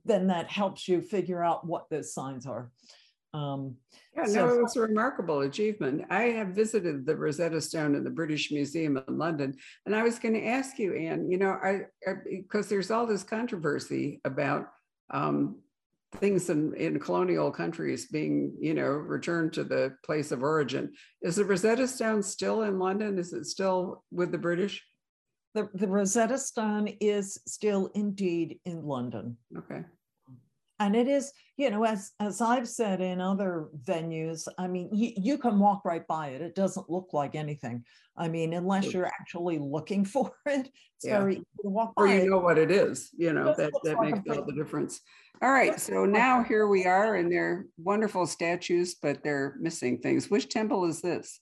[0.06, 2.72] then that helps you figure out what those signs are.
[3.34, 3.76] Um,
[4.16, 6.06] yeah, so no, it's a remarkable achievement.
[6.10, 9.56] I have visited the Rosetta Stone in the British Museum in London,
[9.86, 11.82] and I was going to ask you, Anne, you know, I
[12.26, 14.68] because there's all this controversy about
[15.12, 15.58] um,
[16.16, 20.92] things in, in colonial countries being, you know, returned to the place of origin.
[21.22, 23.20] Is the Rosetta Stone still in London?
[23.20, 24.84] Is it still with the British?
[25.54, 29.38] The, the Rosetta Stone is still indeed in London.
[29.58, 29.84] Okay.
[30.80, 35.12] And it is, you know, as as I've said in other venues, I mean, you,
[35.18, 36.42] you can walk right by it.
[36.42, 37.84] It doesn't look like anything.
[38.18, 41.20] I mean, unless you're actually looking for it, it's Yeah.
[41.20, 42.14] very easy to walk Or by.
[42.16, 42.30] you it.
[42.30, 45.02] know what it is, you know, that, that like makes all the difference.
[45.42, 50.30] All right, so now here we are and they're wonderful statues, but they're missing things.
[50.30, 51.40] Which temple is this?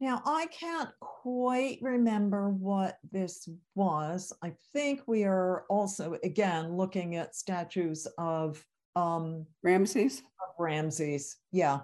[0.00, 4.32] Now, I can't quite remember what this was.
[4.42, 8.64] I think we are also, again, looking at statues of
[8.96, 10.20] um, Ramses?
[10.20, 11.36] of Ramses.
[11.52, 11.80] Yeah.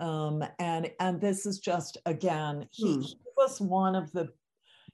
[0.00, 3.00] Um, and and this is just again, he, Hmm.
[3.02, 4.30] he was one of the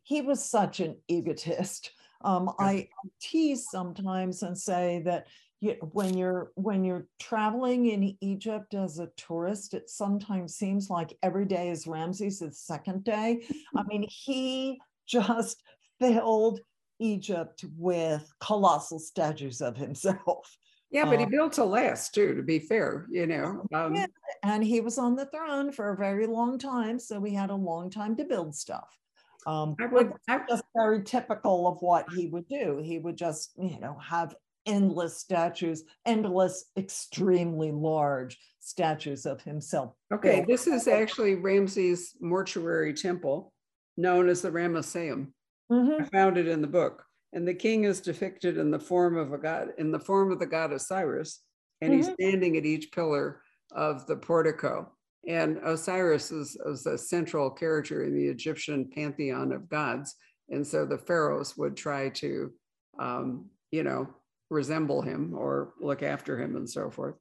[0.02, 1.92] he was such an egotist.
[2.22, 2.88] Um, I
[3.20, 5.26] tease sometimes and say that
[5.60, 11.16] you, when you're when you're traveling in Egypt as a tourist, it sometimes seems like
[11.22, 13.46] every day is Ramses' second day.
[13.76, 15.62] I mean, he just
[16.00, 16.60] filled
[16.98, 20.56] Egypt with colossal statues of himself.
[20.90, 23.64] Yeah, but he Uh, built to last too, to be fair, you know.
[23.74, 24.06] um, Yeah,
[24.42, 27.54] and he was on the throne for a very long time, so we had a
[27.54, 28.98] long time to build stuff.
[29.46, 32.80] Um, I would, I, just very typical of what he would do.
[32.82, 34.34] He would just, you know, have
[34.66, 39.94] endless statues, endless, extremely large statues of himself.
[40.12, 43.52] okay, this is actually Ramses mortuary temple,
[43.96, 45.32] known as the Ramesseum.
[45.70, 47.04] I Mhm, found it in the book.
[47.32, 50.38] And the king is depicted in the form of a god, in the form of
[50.40, 51.44] the god Osiris.
[51.80, 52.14] And he's Mhm.
[52.14, 53.42] standing at each pillar
[53.72, 54.96] of the portico.
[55.28, 60.14] And Osiris is, is a central character in the Egyptian pantheon of gods.
[60.48, 62.52] And so the pharaohs would try to,
[62.98, 64.08] um, you know,
[64.50, 67.14] resemble him or look after him and so forth.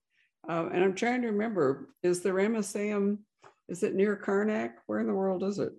[0.48, 3.20] Um, and I'm trying to remember, is the Ramesseum,
[3.68, 4.72] is it near Karnak?
[4.88, 5.74] Where in the world is it?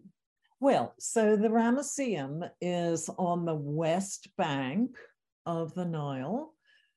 [0.61, 4.96] Well, so the Ramesseum is on the west bank
[5.46, 6.55] of the Nile.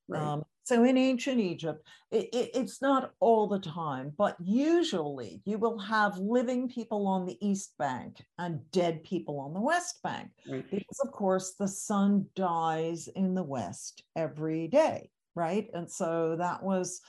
[0.08, 0.22] Right.
[0.22, 5.58] Um, so in ancient Egypt, it, it- it's not all the time, but usually you
[5.58, 10.30] will have living people on the east bank and dead people on the west bank.
[10.48, 10.64] Right.
[10.70, 15.68] Because, of course, the sun dies in the west every day, right?
[15.74, 17.02] And so that was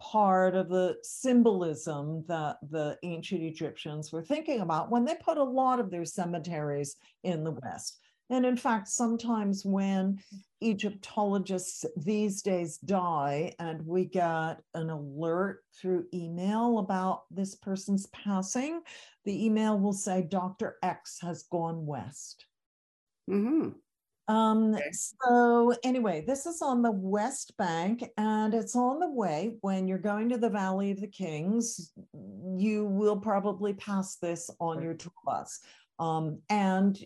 [0.00, 5.44] part of the symbolism that the ancient Egyptians were thinking about when they put a
[5.44, 8.00] lot of their cemeteries in the west.
[8.32, 10.18] And in fact, sometimes when
[10.62, 18.80] Egyptologists these days die and we get an alert through email about this person's passing,
[19.26, 20.76] the email will say Dr.
[20.82, 22.46] X has gone west.
[23.28, 23.68] hmm
[24.28, 24.90] Um, Okay.
[24.92, 29.98] so anyway, this is on the West Bank and it's on the way when you're
[29.98, 31.92] going to the Valley of the Kings.
[32.56, 35.60] You will probably pass this on your tour bus.
[35.98, 36.98] Um, and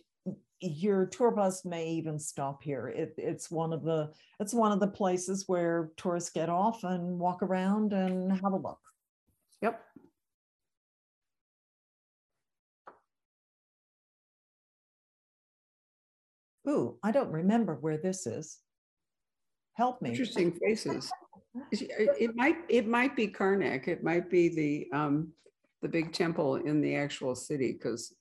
[0.60, 2.88] your tour bus may even stop here.
[2.88, 7.18] It, it's one of the it's one of the places where tourists get off and
[7.18, 8.80] walk around and have a look.
[9.62, 9.82] Yep.
[16.68, 18.58] Ooh, I don't remember where this is.
[19.74, 20.10] Help me.
[20.10, 21.10] Interesting faces.
[21.72, 23.88] It might, it might be Karnak.
[23.88, 25.32] It might be the, um,
[25.80, 28.12] the big temple in the actual city, because,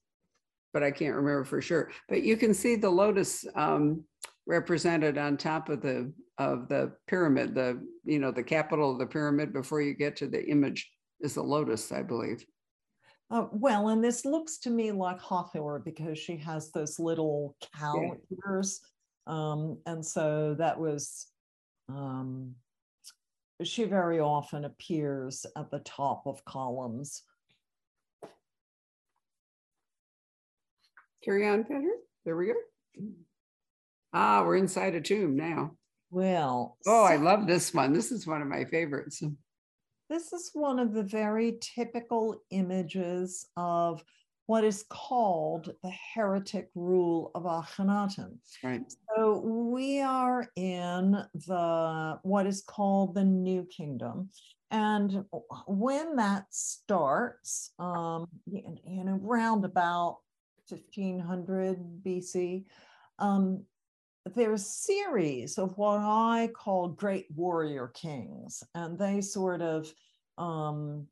[0.76, 1.89] but I can't remember for sure.
[2.09, 4.03] But you can see the lotus, um,
[4.45, 9.05] represented on top of the, of the pyramid, the, you know, the capital of the
[9.05, 12.45] pyramid before you get to the image is the lotus, I believe.
[13.32, 18.01] Uh, well, and this looks to me like Hathor because she has those little cow
[18.01, 18.38] Yeah.
[18.45, 18.82] ears.
[19.28, 21.28] Um, and so that was,
[21.88, 22.53] um,
[23.63, 27.23] she very often appears at the top of columns.
[31.26, 31.89] Carry on, Peter.
[32.23, 32.53] There we go.
[34.13, 35.71] Ah, we're inside a tomb now.
[36.11, 37.91] Well, Oh, I love this one.
[37.93, 39.23] This is one of my favorites.
[40.09, 44.03] this is one of the very typical images of
[44.45, 48.38] what is called the heretic rule of Akhenaten.
[48.63, 48.84] Right.
[49.17, 54.30] So we are in the what is called the New Kingdom.
[54.69, 55.26] And
[55.67, 58.28] when that starts, um,
[58.86, 60.17] in around about
[60.70, 62.66] 1500 BC,
[63.20, 63.63] um,
[64.34, 69.91] there's a series of what I call great warrior kings, and they sort of
[70.38, 71.07] um,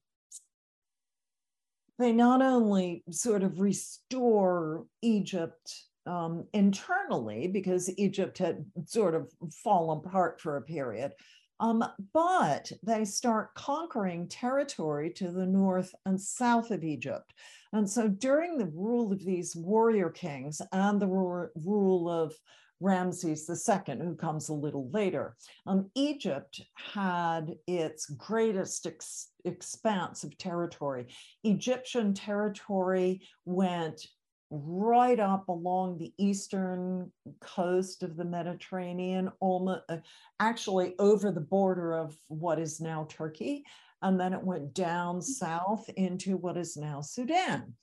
[2.00, 5.74] they not only sort of restore Egypt
[6.06, 9.32] um, internally because Egypt had sort of
[9.64, 11.14] fallen apart for a period,
[11.60, 11.84] um,
[12.14, 17.34] but they start conquering territory to the north and south of Egypt.
[17.74, 22.34] And so during the rule of these warrior kings and the rule of
[22.80, 25.36] Ramses II, who comes a little later.
[25.66, 31.08] Um, Egypt had its greatest ex expanse of territory.
[31.44, 34.06] Egyptian territory went
[34.54, 39.98] right up along the eastern coast of the Mediterranean, almost, uh,
[40.40, 43.64] actually over the border of what is now Turkey.
[44.04, 47.74] And then it went down south into what is now Sudan.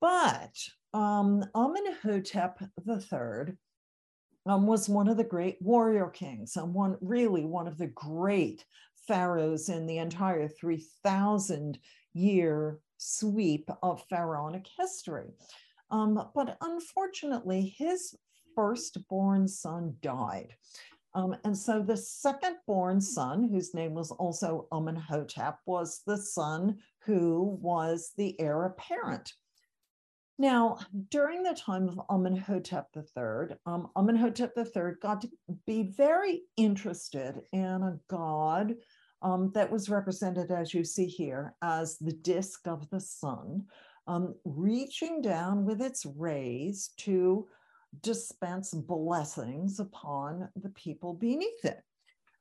[0.00, 0.56] But
[0.92, 3.54] um, Amenhotep III
[4.46, 8.64] um, was one of the great warrior kings and one really one of the great
[9.06, 11.78] pharaohs in the entire 3,000
[12.14, 15.30] year sweep of pharaonic history.
[15.90, 18.14] Um, but unfortunately, his
[18.54, 20.54] firstborn son died.
[21.14, 26.78] Um, and so the second born son, whose name was also Amenhotep, was the son
[27.04, 29.32] who was the heir apparent.
[30.38, 30.78] Now,
[31.10, 35.30] during the time of Amenhotep III, um, Amenhotep III got to
[35.64, 38.74] be very interested in a god
[39.22, 43.64] um, that was represented, as you see here, as the disk of the sun,
[44.06, 47.46] um, reaching down with its rays to
[48.00, 51.82] dispense blessings upon the people beneath it.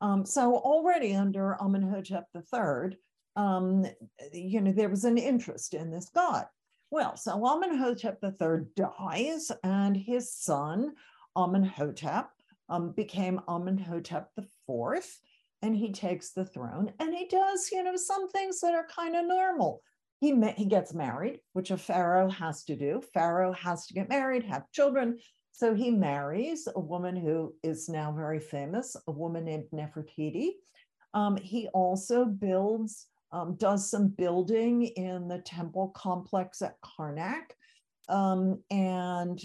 [0.02, 2.98] Um, so already under Amenhotep III,
[3.36, 3.86] um,
[4.34, 6.46] you know, there was an interest in this god.
[6.92, 10.94] Well, so Amenhotep III dies, and his son
[11.36, 12.30] Amenhotep
[12.70, 15.18] um, became Amenhotep IV,
[15.62, 19.16] and he takes the throne, and he does, you know, some things that are kind
[19.16, 19.82] of normal
[20.24, 23.02] he, he gets married, which a pharaoh has to do.
[23.14, 25.20] Pharaoh has to get married, have children.
[25.52, 30.52] So he marries a woman who is now very famous, a woman named Nefertiti.
[31.14, 37.52] Um, he also builds, um, does some building in the temple complex at Karnak.
[38.08, 39.44] Um, and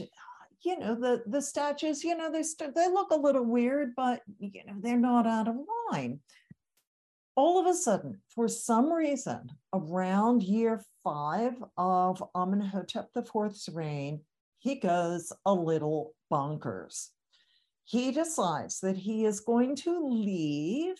[0.62, 4.22] you know the the statues you know they st- they look a little weird but
[4.41, 5.55] you know they're not out of
[5.93, 6.18] line
[7.39, 14.22] all of a sudden, for some reason, around year five of Amenhotep IV's reign,
[14.59, 17.11] he goes a little bonkers.
[17.84, 20.97] He decides that he is going to leave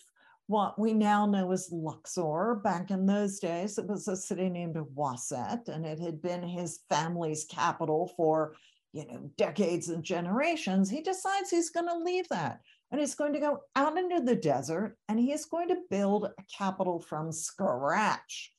[0.47, 2.61] what we now know as Luxor.
[2.63, 6.79] Back in those days, it was a city named Waset, and it had been his
[6.87, 8.55] family's capital for
[8.93, 10.89] you know decades and generations.
[10.89, 12.61] He decides he's going to leave that
[12.91, 16.25] and he's going to go out into the desert and he is going to build
[16.25, 18.51] a capital from scratch.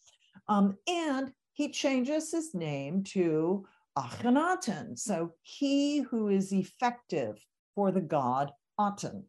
[0.48, 3.66] Um, and he changes his name to
[3.98, 4.98] Akhenaten.
[4.98, 7.36] So he who is effective
[7.74, 9.24] for the god Aten.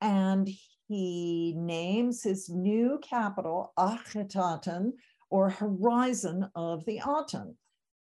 [0.00, 0.48] And
[0.88, 4.92] he names his new capital Akhetaten
[5.30, 7.56] or horizon of the Aten.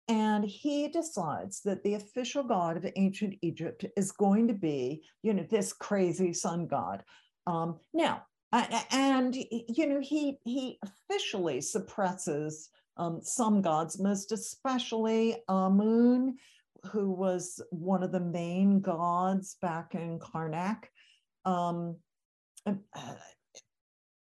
[0.09, 5.35] And he decides that the official god of ancient Egypt is going to be, you
[5.35, 7.03] know, this crazy sun god.
[7.47, 16.37] Um, now, and you know, he he officially suppresses um, some gods, most especially Amun,
[16.93, 20.85] who was one of the main gods back in Karnak.
[21.45, 21.97] Um,
[22.67, 22.75] uh,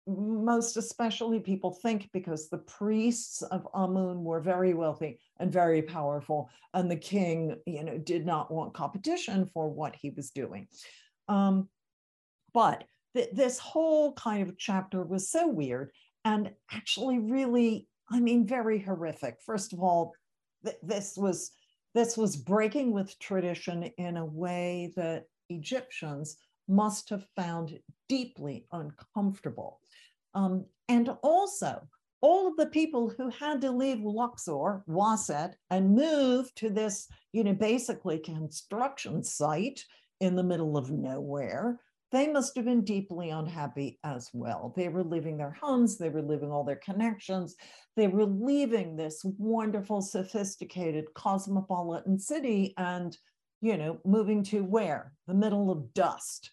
[0.08, 6.50] most especially people think because the priests of Amun were very wealthy and very powerful,
[6.74, 10.66] and the king, you know, did not want competition for what he was doing.
[11.28, 11.68] Um,
[12.54, 12.84] but
[13.14, 15.92] th- this whole kind of chapter was so weird
[16.24, 19.36] and actually really, I mean, very horrific.
[19.44, 20.14] First of all,
[20.64, 21.50] th- this was
[21.94, 26.36] this was breaking with tradition in a way that Egyptians
[26.68, 27.78] must have found
[28.08, 29.80] deeply uncomfortable.
[30.34, 31.86] Um, and also,
[32.20, 37.44] all of the people who had to leave Luxor, Waset, and move to this, you
[37.44, 39.84] know, basically construction site
[40.20, 41.78] in the middle of nowhere,
[42.10, 44.72] they must have been deeply unhappy as well.
[44.76, 47.54] They were leaving their homes, they were leaving all their connections,
[47.96, 53.16] they were leaving this wonderful, sophisticated, cosmopolitan city and,
[53.60, 55.12] you know, moving to where?
[55.26, 56.50] The middle of dust.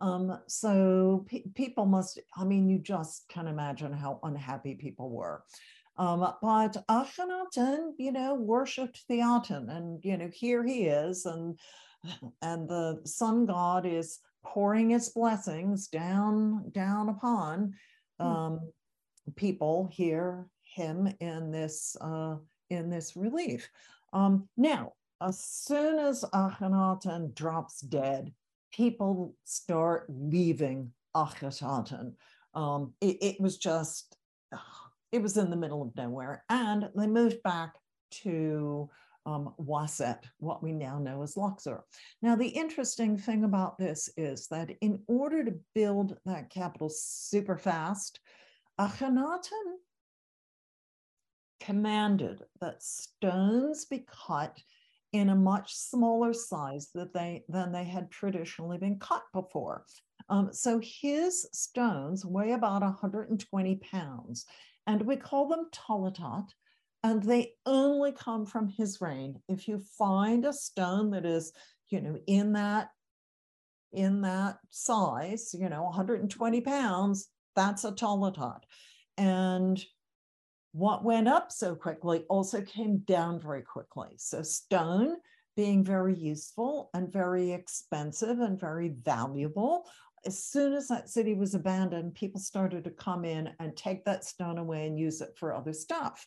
[0.00, 5.42] Um, so pe people must, I mean, you just can imagine how unhappy people were.
[5.98, 11.58] Um, but Akhenaten, you know, worshipped the Aten, and you know, here he is, and
[12.42, 17.74] and the sun god is pouring its blessings down down upon
[18.20, 18.26] hmm.
[18.26, 18.60] um,
[19.34, 22.36] people here him in this uh,
[22.70, 23.68] in this relief.
[24.12, 28.32] Um, now, as soon as Akhenaten drops dead,
[28.76, 32.12] people start leaving Akhetaten.
[32.54, 34.16] Um, it, it, was just,
[35.12, 36.44] it was in the middle of nowhere.
[36.50, 37.74] And they moved back
[38.22, 38.90] to
[39.24, 41.84] um, Waset, what we now know as Luxor.
[42.22, 47.56] Now, the interesting thing about this is that in order to build that capital super
[47.56, 48.20] fast,
[48.78, 49.48] Akhenaten
[51.60, 54.60] commanded that stones be cut
[55.16, 59.84] in a much smaller size that they, than they had traditionally been cut before.
[60.28, 64.44] Um, so his stones weigh about 120 pounds,
[64.86, 66.48] and we call them talatat,
[67.02, 69.40] and they only come from his reign.
[69.48, 71.52] If you find a stone that is,
[71.88, 72.90] you know, in that
[73.92, 78.60] in that size, you know, 120 pounds, that's a talatat.
[79.16, 79.82] And
[80.76, 84.10] what went up so quickly also came down very quickly.
[84.18, 85.16] So stone
[85.56, 89.86] being very useful and very expensive and very valuable.
[90.26, 94.24] As soon as that city was abandoned, people started to come in and take that
[94.24, 96.26] stone away and use it for other stuff.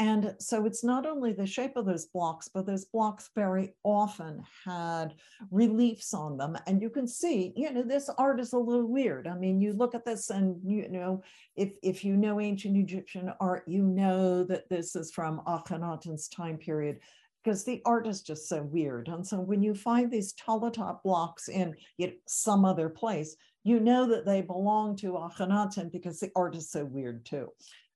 [0.00, 4.42] And so it's not only the shape of those blocks, but those blocks very often
[4.64, 5.14] had
[5.52, 6.58] reliefs on them.
[6.66, 9.28] And you can see, you know, this art is a little weird.
[9.28, 11.22] I mean, you look at this and, you know,
[11.54, 16.58] if, if you know ancient Egyptian art, you know that this is from Akhenaten's time
[16.58, 16.98] period
[17.44, 19.08] because the art is just so weird.
[19.08, 23.80] And so when you find these talatat blocks in you know, some other place, you
[23.80, 27.48] know that they belong to Akhenaten because the art is so weird too.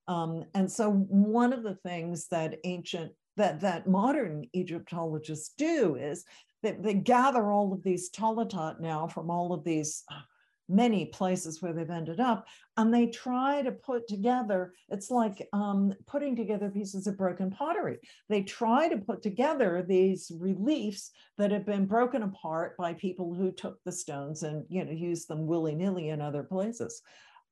[0.09, 6.25] Um, and so one of the things that ancient, that, that modern Egyptologists do is
[6.63, 10.21] that they gather all of these talatat now from all of these uh,
[10.69, 12.47] many places where they've ended up,
[12.77, 17.99] and they try to put together, it's like um, putting together pieces of broken pottery.
[18.29, 23.51] They try to put together these reliefs that have been broken apart by people who
[23.51, 27.03] took the stones and you know used them willy-nilly in other places.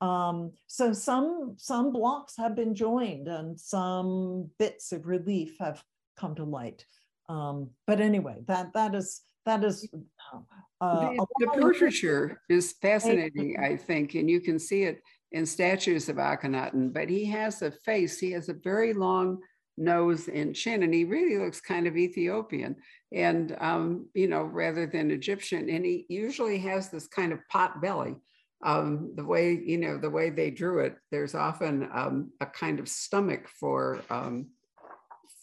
[0.00, 5.82] Um, so some some blocks have been joined and some bits of relief have
[6.18, 6.84] come to light.
[7.28, 9.88] Um, but anyway, that that is that is
[10.80, 15.00] uh, the, the portraiture is fascinating, I think, and you can see it
[15.32, 16.92] in statues of Akhenaten.
[16.92, 19.38] But he has a face; he has a very long
[19.78, 22.76] nose and chin, and he really looks kind of Ethiopian,
[23.12, 25.70] and um, you know, rather than Egyptian.
[25.70, 28.16] And he usually has this kind of pot belly
[28.64, 32.78] um, the way you know the way they drew it there's often um, a kind
[32.80, 34.46] of stomach for um,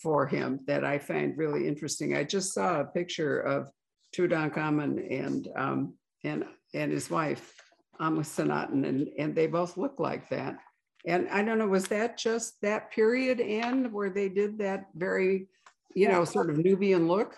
[0.01, 2.15] for him that i find really interesting.
[2.15, 3.69] I just saw a picture of
[4.15, 5.93] tutankhamun and um,
[6.23, 7.53] and and his wife
[7.99, 10.57] Amukhsenaten, and and they both look like that.
[11.05, 15.47] And i don't know was that just that period and where they did that very
[15.95, 17.35] you know sort of nubian look?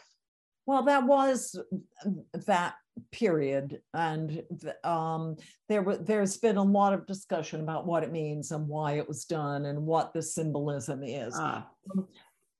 [0.66, 1.60] Well that was
[2.34, 2.76] that
[3.12, 3.82] period.
[3.94, 4.44] And
[4.84, 5.38] um,
[5.70, 9.08] there was there's been a lot of discussion about what it means and why it
[9.08, 11.36] was done and what the symbolism is.
[11.38, 12.08] Ah, um,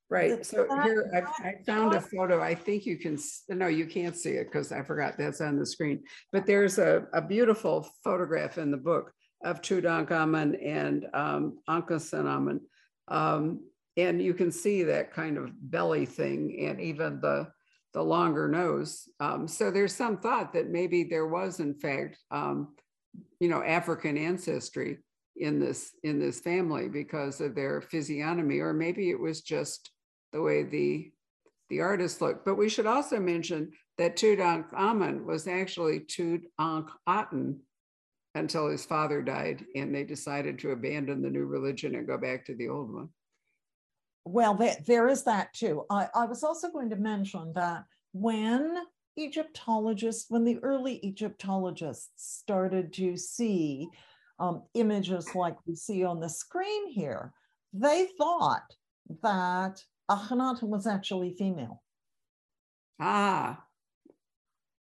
[0.10, 0.46] right.
[0.46, 2.42] so here I've, i found a photo.
[2.42, 3.18] I think you can
[3.50, 6.04] no you can't see it because i forgot that's on the screen.
[6.32, 9.12] But there's a, a beautiful photograph in the book
[9.44, 12.60] of tutankhamun and um, Ankhesenamun.
[13.08, 13.62] Um,
[13.98, 17.48] and you can see that kind of belly thing and even the
[17.96, 19.08] the longer nose.
[19.22, 22.76] Um, so there's some thought that maybe there was, in fact, um,
[23.40, 24.98] you know, African ancestry
[25.38, 29.92] in this in this family because of their physiognomy, or maybe it was just
[30.34, 31.10] the way the
[31.70, 32.44] the artist looked.
[32.44, 37.60] But we should also mention that Tutankhamun was actually Tutankhaten
[38.36, 42.46] until his father died, and they decided to abandon the new religion and go back
[42.46, 43.08] to the old one.
[44.26, 45.86] Well, there, there is that too.
[45.90, 48.76] I, I was also going to mention that when
[49.18, 53.88] Egyptologists, when the early Egyptologists started to see
[54.40, 57.34] um, images like we see on the screen here,
[57.72, 58.76] they thought
[59.22, 61.84] that Akhenaten was actually female.
[63.00, 63.62] Ah.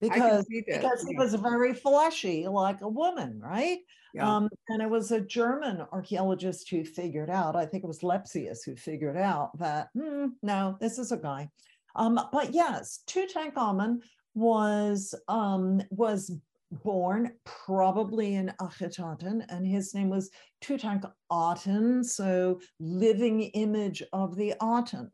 [0.01, 3.79] Because, because he was very fleshy like a woman, right?
[4.17, 4.35] Yeah.
[4.35, 8.65] Um, and it was a German archaeologist who figured out, I think it was Lepsius
[8.65, 11.51] who figured out that, hmm, no, this is a guy.
[11.97, 13.99] Um, but yes, Tutankhamun
[14.35, 16.35] was, um, was
[16.83, 20.31] born probably in Akhetaten, and his name was
[20.65, 25.11] Tutankhaten, so living image of the Aten.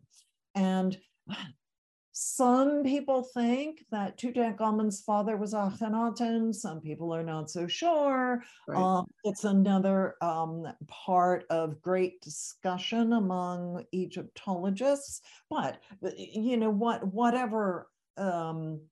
[0.55, 0.96] And
[2.12, 6.54] some people think that Tutankhamun's father was Akhenaten.
[6.54, 8.42] Some people are not so sure.
[8.68, 8.78] Right.
[8.78, 15.22] Um, it's another um, part of great discussion among Egyptologists.
[15.48, 15.80] But
[16.16, 17.06] you know what?
[17.06, 17.88] Whatever.
[18.18, 18.82] Um,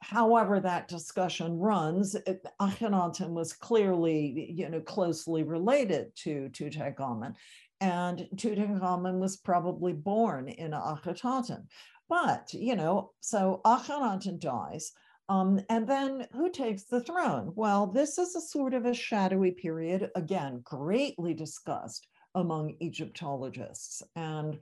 [0.00, 7.34] however that discussion runs, it, Akhenaten was clearly, you know, closely related to Tutankhamun.
[7.80, 11.66] and Tutankhamun was probably born in Akhetaten.
[12.08, 14.92] But, you know, so Akhenaten dies.
[15.28, 17.52] Um, and then who takes the throne?
[17.54, 24.02] Well, this is a sort of a shadowy period, again, greatly discussed among Egyptologists.
[24.16, 24.58] And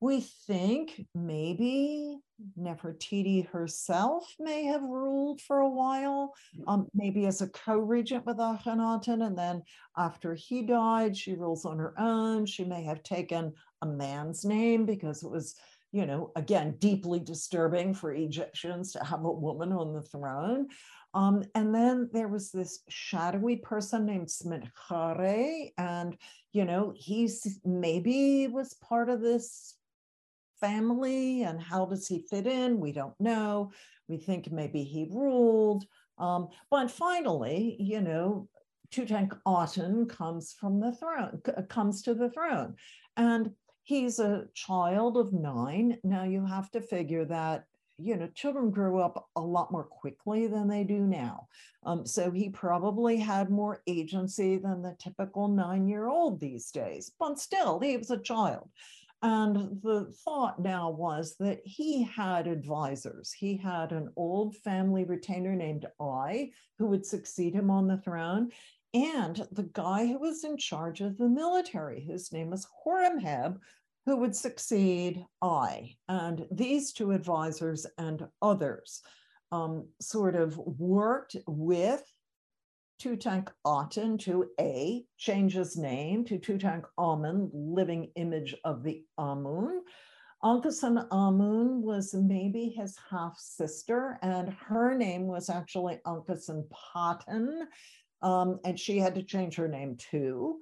[0.00, 2.18] we think maybe
[2.58, 6.32] Nefertiti herself may have ruled for a while,
[6.68, 9.62] um, maybe as a co-regent with Akhenaten, and then
[9.96, 12.46] after he died, she rules on her own.
[12.46, 15.56] She may have taken a man's name because it was,
[15.92, 20.68] you know, again, deeply disturbing for Egyptians to have a woman on the throne.
[21.14, 26.16] Um, and then there was this shadowy person named Smenkhare, and
[26.52, 29.74] you know, he's maybe was part of this
[30.60, 32.80] family and how does he fit in?
[32.80, 33.72] We don't know.
[34.08, 35.84] We think maybe he ruled.
[36.18, 38.48] Um, but finally, you know,
[38.92, 42.74] Tutankhaten comes from the throne, comes to the throne.
[43.16, 43.50] And
[43.88, 45.96] he's a child of nine.
[46.04, 47.64] Now you have to figure that,
[47.96, 51.48] you know, children grew up a lot more quickly than they do now.
[51.84, 57.12] Um, so he probably had more agency than the typical nine year old these days,
[57.18, 58.68] but still, he was a child.
[59.22, 63.32] And the thought now was that he had advisors.
[63.32, 68.50] He had an old family retainer named I, who would succeed him on the throne,
[68.94, 73.58] and the guy who was in charge of the military, whose name was Horemheb,
[74.08, 75.94] who would succeed Ay.
[76.08, 79.02] And these two advisors and others
[79.52, 82.02] um, sort of worked with
[83.02, 89.82] Tutankhaten to A, change his name to Tutankhamun, living image of the Amun.
[90.42, 97.66] Ankhesenamun Amun was maybe his half sister, and her name was actually Ankhesenpaten,
[98.22, 100.60] um, and she had to change her name too.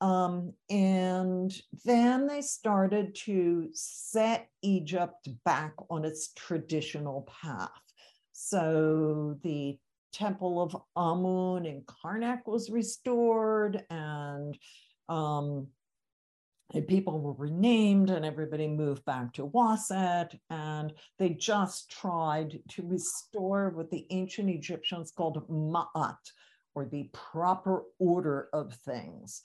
[0.00, 1.52] Um, and
[1.84, 7.70] then they started to set Egypt back on its traditional path.
[8.32, 9.78] So the
[10.12, 14.56] temple of Amun in Karnak was restored and
[15.08, 15.66] um,
[16.74, 22.86] and people were renamed and everybody moved back to Waset and they just tried to
[22.86, 26.18] restore what the ancient Egyptians called ma'at
[26.74, 29.42] or the proper order of things.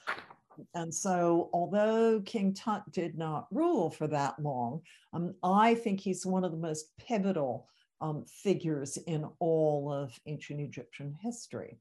[0.74, 4.82] And so, although King Tut did not rule for that long,
[5.14, 7.68] um, I think he's one of the most pivotal
[8.02, 11.78] um, figures in all of ancient Egyptian history.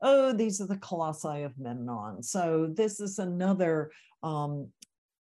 [0.00, 2.22] Oh, these are the colossi of Memnon.
[2.22, 3.90] So this is another,
[4.22, 4.68] um,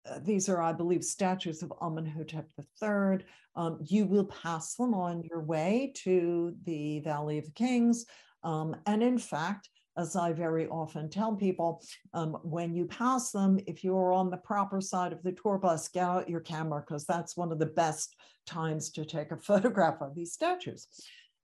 [0.08, 2.50] uh, these are, I believe, statues of Amenhotep
[2.82, 3.26] III.
[3.56, 8.06] Um, you will pass them on your way to the Valley of the Kings.
[8.44, 11.84] Um, and in fact, as I very often tell people,
[12.14, 15.88] um, when you pass them, if you're on the proper side of the tour bus,
[15.88, 18.16] get out your camera because that's one of the best
[18.46, 20.88] times to take a photograph of these statues.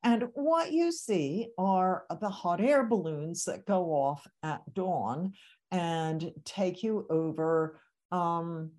[0.04, 5.34] And what you see are the hot air balloons that go off at dawn
[5.72, 7.82] and take you over
[8.12, 8.72] um,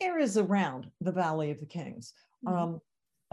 [0.00, 2.12] areas around the Valley of the Kings.
[2.46, 2.56] Mm-hmm.
[2.56, 2.80] Um,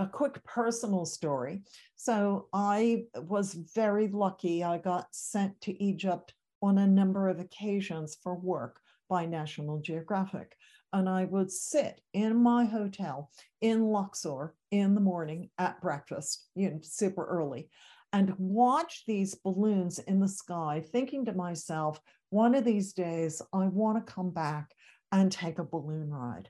[0.02, 1.62] a quick personal story.
[1.96, 4.64] So I was very lucky.
[4.64, 8.80] I got sent to Egypt on a number of occasions for work
[9.10, 10.56] by National Geographic.
[10.94, 13.30] And I would sit in my hotel
[13.62, 17.70] in Luxor in the morning at breakfast, you know, super early,
[18.12, 23.68] and watch these balloons in the sky, thinking to myself, one of these days, I
[23.68, 24.72] want to come back
[25.12, 26.50] and take a balloon ride.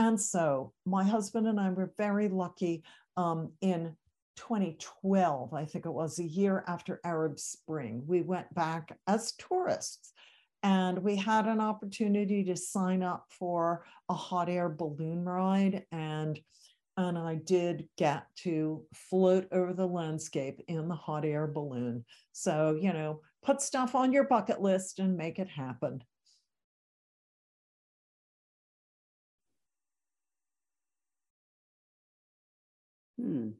[0.00, 2.84] And so my husband and I were very lucky
[3.18, 3.94] um, in
[4.36, 8.02] 2012, I think it was a year after Arab Spring.
[8.06, 10.14] We went back as tourists
[10.62, 16.40] and we had an opportunity to sign up for a hot air balloon ride and
[16.96, 22.04] and I did get to float over the landscape in the hot air balloon.
[22.32, 26.02] So, you know, put stuff on your bucket list and make it happen.
[33.20, 33.50] Hmm.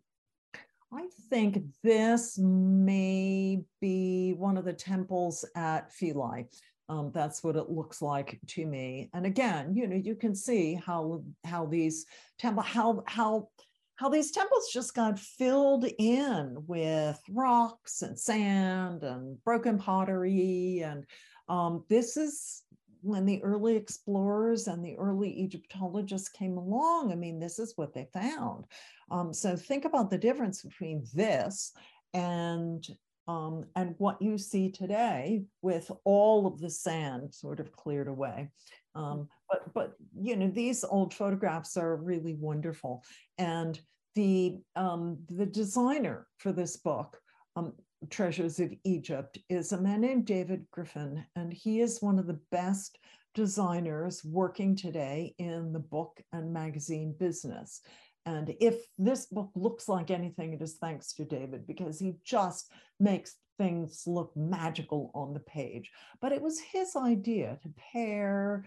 [0.93, 6.49] I think this may be one of the temples at Philae.
[6.89, 9.11] Um, that's what it looks like to me.
[9.15, 12.07] And again, you know, you can see how how these
[12.39, 13.49] temple how how
[13.95, 20.81] how these temples just got filled in with rocks and sand and broken pottery.
[20.83, 21.05] And
[21.49, 22.63] um, this is
[23.03, 27.13] when the early explorers and the early Egyptologists came along.
[27.13, 28.65] I mean, this is what they found.
[29.11, 31.73] Um, so think about the difference between this
[32.15, 32.87] and
[33.29, 38.51] um, and what you see today with all of the sand sort of cleared away.
[38.95, 43.05] Um, but but you know these old photographs are really wonderful,
[43.39, 43.81] and
[44.15, 47.19] the um, the designer for this book,
[47.55, 47.73] um,
[48.09, 52.41] Treasures of Egypt, is a man named David Griffin, and he is one of the
[52.51, 52.99] best
[53.35, 57.83] designers working today in the book and magazine business.
[58.27, 62.71] And if this book looks like anything, it is thanks to David because he just
[62.99, 65.91] makes things look magical on the page.
[66.21, 68.65] But it was his idea to pair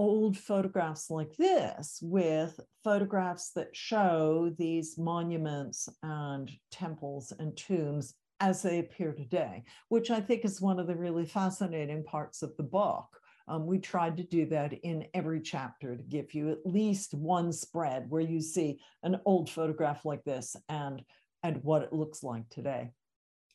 [0.00, 8.62] old photographs like this with photographs that show these monuments and temples and tombs as
[8.62, 12.62] they appear today, which I think is one of the really fascinating parts of the
[12.62, 13.04] book.
[13.46, 17.52] Um, we tried to do that in every chapter to give you at least one
[17.52, 21.02] spread where you see an old photograph like this and
[21.42, 22.90] and what it looks like today.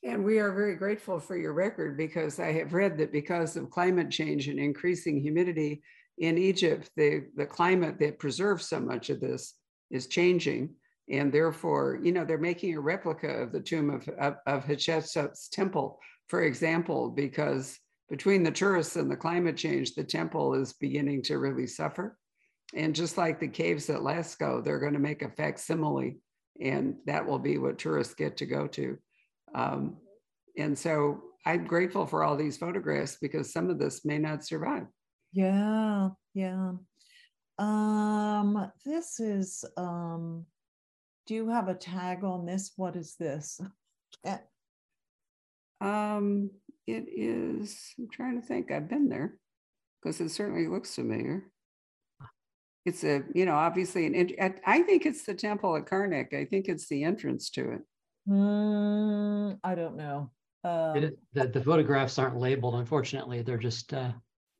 [0.03, 3.71] And we are very grateful for your record because I have read that because of
[3.71, 5.81] climate change and increasing humidity
[6.17, 9.55] in Egypt, the, the climate that preserves so much of this
[9.91, 10.75] is changing.
[11.09, 15.49] And therefore, you know, they're making a replica of the tomb of, of, of Hatshepsut's
[15.49, 15.99] temple,
[16.29, 17.77] for example, because
[18.09, 22.17] between the tourists and the climate change, the temple is beginning to really suffer.
[22.73, 26.17] And just like the caves at Lascaux, they're going to make a facsimile,
[26.59, 28.97] and that will be what tourists get to go to.
[29.53, 29.97] Um,
[30.57, 34.87] and so I'm grateful for all these photographs because some of this may not survive.
[35.35, 36.71] Yeah, yeah.
[37.59, 40.45] Um, this is um,
[41.27, 42.71] do you have a tag on this?
[42.77, 43.59] What is this?
[45.81, 46.49] um,
[46.87, 49.37] it is, I'm trying to think, I've been there
[50.01, 51.43] because it certainly looks familiar.
[52.85, 56.33] It's a, you know, obviously, an, I think it's the temple at Karnak.
[56.33, 57.81] I think it's the entrance to it.
[58.29, 60.31] Mm, I don't know.
[60.63, 63.41] Um, it, the, the photographs aren't labeled, unfortunately.
[63.41, 63.91] They're just.
[63.93, 64.11] Uh...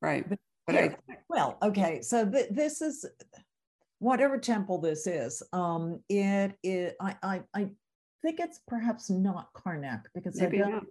[0.01, 0.28] Right.
[0.28, 0.95] But I,
[1.30, 2.01] well, okay.
[2.01, 3.05] So th- this is
[3.99, 5.43] whatever temple this is.
[5.53, 7.70] Um, it, it I, I, I
[8.22, 10.84] think it's perhaps not Karnak because Maybe I don't, not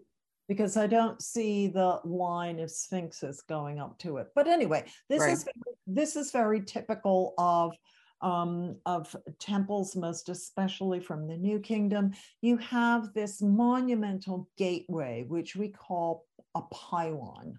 [0.49, 4.29] because I don't see the line of sphinxes going up to it.
[4.35, 5.33] But anyway, this right.
[5.33, 5.45] is
[5.87, 7.77] this is very typical of
[8.21, 12.13] um, of temples, most especially from the New Kingdom.
[12.41, 17.59] You have this monumental gateway, which we call a pylon,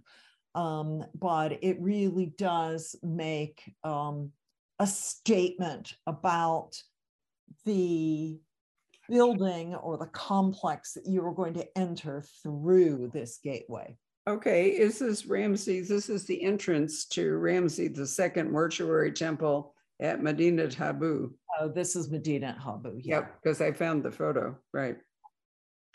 [0.56, 4.32] um, but it really does make um,
[4.80, 6.72] a statement about
[7.66, 8.40] the
[9.10, 13.98] building or the complex that you are going to enter through this gateway.
[14.28, 15.88] Okay, is this is Ramses.
[15.88, 21.32] This is the entrance to Ramses the second mortuary temple at Medinet Habu.
[21.60, 22.98] Oh, this is Medinet Habu.
[22.98, 23.18] Yeah.
[23.18, 24.58] Yep, because I found the photo.
[24.74, 24.98] Right.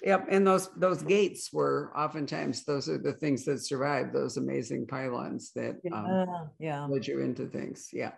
[0.02, 4.86] Yep, and those those gates were oftentimes those are the things that survived those amazing
[4.86, 6.84] pylons that yeah, um, yeah.
[6.86, 7.88] led you into things.
[7.92, 8.12] Yeah.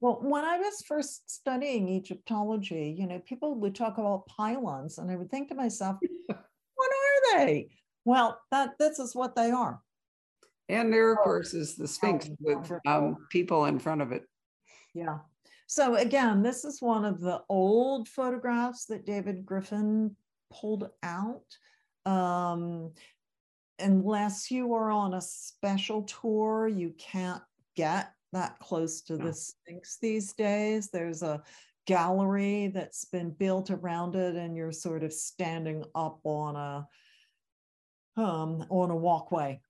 [0.00, 5.10] Well, when I was first studying Egyptology, you know, people would talk about pylons, and
[5.10, 6.38] I would think to myself, what
[6.78, 7.68] are they?
[8.04, 9.80] Well, that this is what they are.
[10.68, 14.24] And there, of oh, course, is the Sphinx with um, people in front of it.
[14.94, 15.18] Yeah.
[15.66, 20.16] So again, this is one of the old photographs that David Griffin
[20.52, 21.44] pulled out.
[22.04, 22.92] Um,
[23.78, 27.42] unless you are on a special tour, you can't
[27.76, 30.88] get that close to the Sphinx these days.
[30.90, 31.42] There's a
[31.86, 36.88] gallery that's been built around it, and you're sort of standing up on a
[38.20, 39.60] um, on a walkway,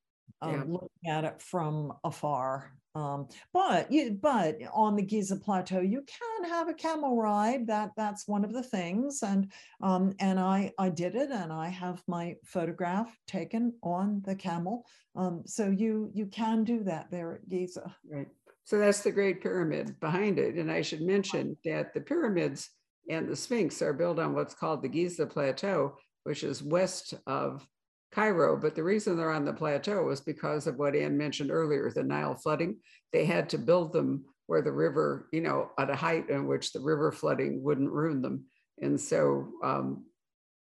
[0.41, 0.65] um, yeah.
[0.67, 2.73] looking at it from afar.
[2.95, 7.67] Um, but you, but on the Giza Plateau, you can have a camel ride.
[7.67, 9.51] That that's one of the things, and
[9.83, 14.85] um, and I I did it, and I have my photograph taken on the camel.
[15.17, 17.95] Um, so you you can do that there at Giza.
[18.11, 18.29] Right.
[18.65, 20.55] So that's the Great Pyramid behind it.
[20.55, 22.71] And I should mention that the pyramids
[23.09, 27.67] and the Sphinx are built on what's called the Giza Plateau, which is west of
[28.13, 28.57] Cairo.
[28.57, 32.03] But the reason they're on the plateau was because of what Anne mentioned earlier, the
[32.03, 32.77] Nile flooding.
[33.13, 36.73] They had to build them where the river, you know, at a height in which
[36.73, 38.45] the river flooding wouldn't ruin them.
[38.81, 40.05] And so, um,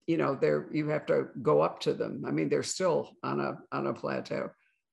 [0.06, 2.24] you know, there you have to go up to them.
[2.26, 4.50] I mean, they're still on a on a plateau.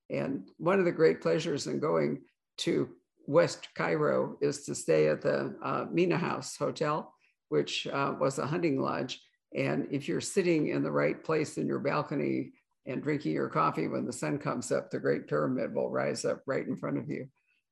[0.10, 2.22] And one of the great pleasures in going
[2.60, 2.90] to
[3.28, 7.14] West Cairo is to stay at the uh, Mena House Hotel,
[7.50, 9.22] which uh, was a hunting lodge.
[9.56, 12.52] And if you're sitting in the right place in your balcony
[12.86, 16.42] and drinking your coffee when the sun comes up, the Great Pyramid will rise up
[16.46, 17.28] right in front of you.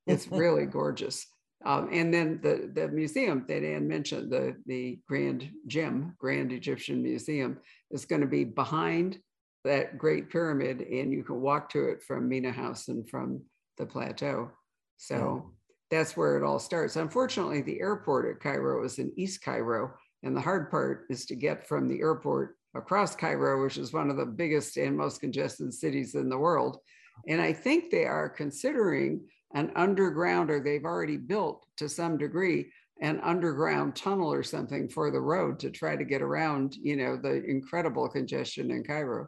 [0.08, 1.26] It's really gorgeous.
[1.66, 7.02] Um, and then the, the museum that Anne mentioned, the, the Grand GEM, Grand Egyptian
[7.02, 7.58] Museum,
[7.92, 9.20] is going to be behind
[9.64, 13.42] that Great Pyramid, and you can walk to it from Mena House and from
[13.78, 14.52] the plateau.
[14.98, 15.52] So
[15.90, 16.96] that's where it all starts.
[16.96, 19.94] Unfortunately, the airport at Cairo is in East Cairo.
[20.26, 24.10] And the hard part is to get from the airport across Cairo, which is one
[24.10, 26.80] of the biggest and most congested cities in the world.
[27.28, 29.22] And I think they are considering
[29.54, 32.72] an underground, or they've already built to some degree,
[33.02, 37.16] an underground tunnel or something for the road to try to get around, you know,
[37.16, 39.28] the incredible congestion in Cairo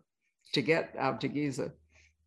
[0.53, 1.71] to get out to Giza.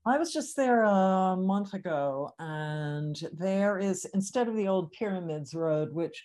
[0.07, 5.55] I was just there a month ago, and there is instead of the old Pyramids
[5.55, 6.23] Road, which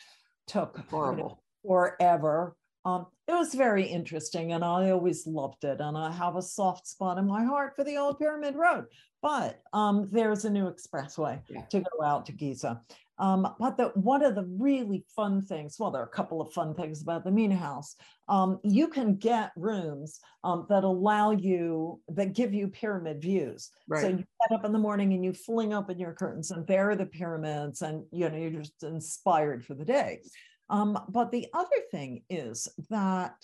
[0.47, 2.55] took horrible forever.
[2.85, 5.81] Um, it was very interesting, and I always loved it.
[5.81, 8.85] And I have a soft spot in my heart for the old Pyramid Road.
[9.21, 11.61] But um, there's a new expressway yeah.
[11.71, 12.81] to go out to Giza.
[13.17, 16.51] Um, but the, one of the really fun things, well, there are a couple of
[16.53, 17.95] fun things about the Mena House.
[18.27, 23.71] Um, you can get rooms um, that allow you, that give you pyramid views.
[23.87, 24.01] Right.
[24.01, 26.89] So you get up in the morning and you fling open your curtains, and there
[26.91, 30.21] are the pyramids, and you know you're just inspired for the day.
[30.69, 33.35] Um, but the other thing is that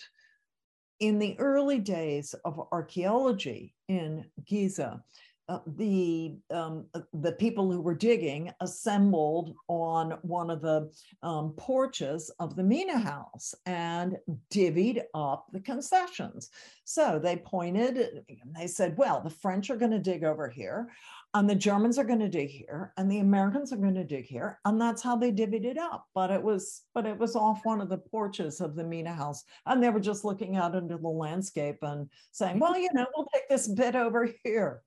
[1.00, 5.02] in the early days of archaeology in Giza,
[5.48, 10.90] uh, the um, uh, the people who were digging assembled on one of the
[11.22, 14.16] um, porches of the Mena house and
[14.50, 16.48] divvied up the concessions.
[16.84, 18.24] So they pointed,
[18.56, 20.88] they said, "Well, the French are going to dig over here,
[21.34, 24.26] and the Germans are going to dig here, and the Americans are going to dig
[24.26, 26.06] here," and that's how they divvied it up.
[26.14, 29.44] But it was, but it was off one of the porches of the Mena house,
[29.66, 33.28] and they were just looking out into the landscape and saying, "Well, you know, we'll
[33.32, 34.82] take this bit over here."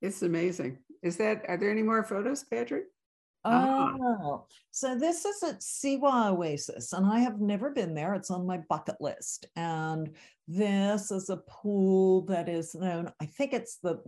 [0.00, 0.78] It's amazing.
[1.02, 2.84] Is that, are there any more photos, Patrick?
[3.44, 8.14] Oh, so this is at Siwa Oasis, and I have never been there.
[8.14, 9.46] It's on my bucket list.
[9.54, 10.10] And
[10.48, 14.00] this is a pool that is known, I think it's the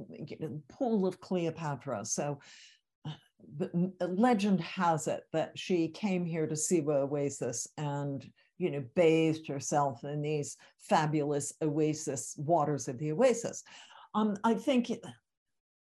[0.69, 2.05] pool of Cleopatra.
[2.05, 2.41] So
[3.59, 8.29] the legend has it that she came here to Siwa Oasis and
[8.59, 13.63] you know bathed herself in these fabulous oasis waters of the oasis.
[14.15, 14.91] Um, I think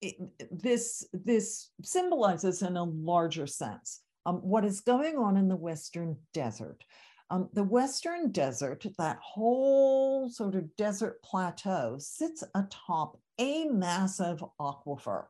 [0.02, 0.16] it,
[0.52, 6.18] this this symbolizes in a larger sense um, what is going on in the Western
[6.34, 6.84] Desert.
[7.32, 15.26] Um, the Western Desert, that whole sort of desert plateau, sits atop a massive aquifer.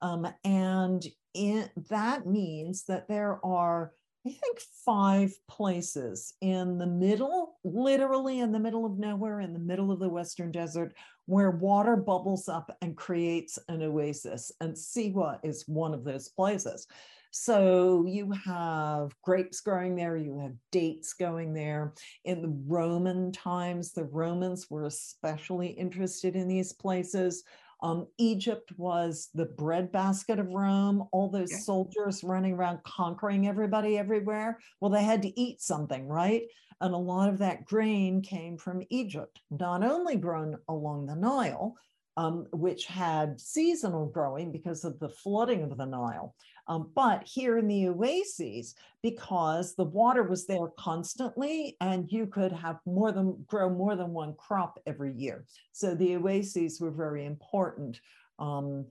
[0.00, 1.04] Um, and
[1.34, 3.92] in, that means that there are,
[4.24, 9.58] I think, five places in the middle, literally in the middle of nowhere, in the
[9.58, 10.94] middle of the Western Desert,
[11.26, 14.52] where water bubbles up and creates an oasis.
[14.60, 16.86] And Siwa is one of those places.
[17.32, 21.94] So you have grapes growing there, you have dates going there.
[22.24, 27.42] In the Roman times, the Romans were especially interested in these places.
[27.82, 31.58] Um, Egypt was the breadbasket of Rome, all those yeah.
[31.58, 34.60] soldiers running around conquering everybody everywhere.
[34.80, 36.44] Well, they had to eat something, right?
[36.80, 41.76] And a lot of that grain came from Egypt, not only grown along the Nile,
[42.16, 46.34] um, which had seasonal growing because of the flooding of the Nile,
[46.68, 52.52] um, but here in the oases, because the water was there constantly and you could
[52.52, 55.44] have more than grow more than one crop every year.
[55.72, 58.00] So the oases were very important.
[58.38, 58.86] Um,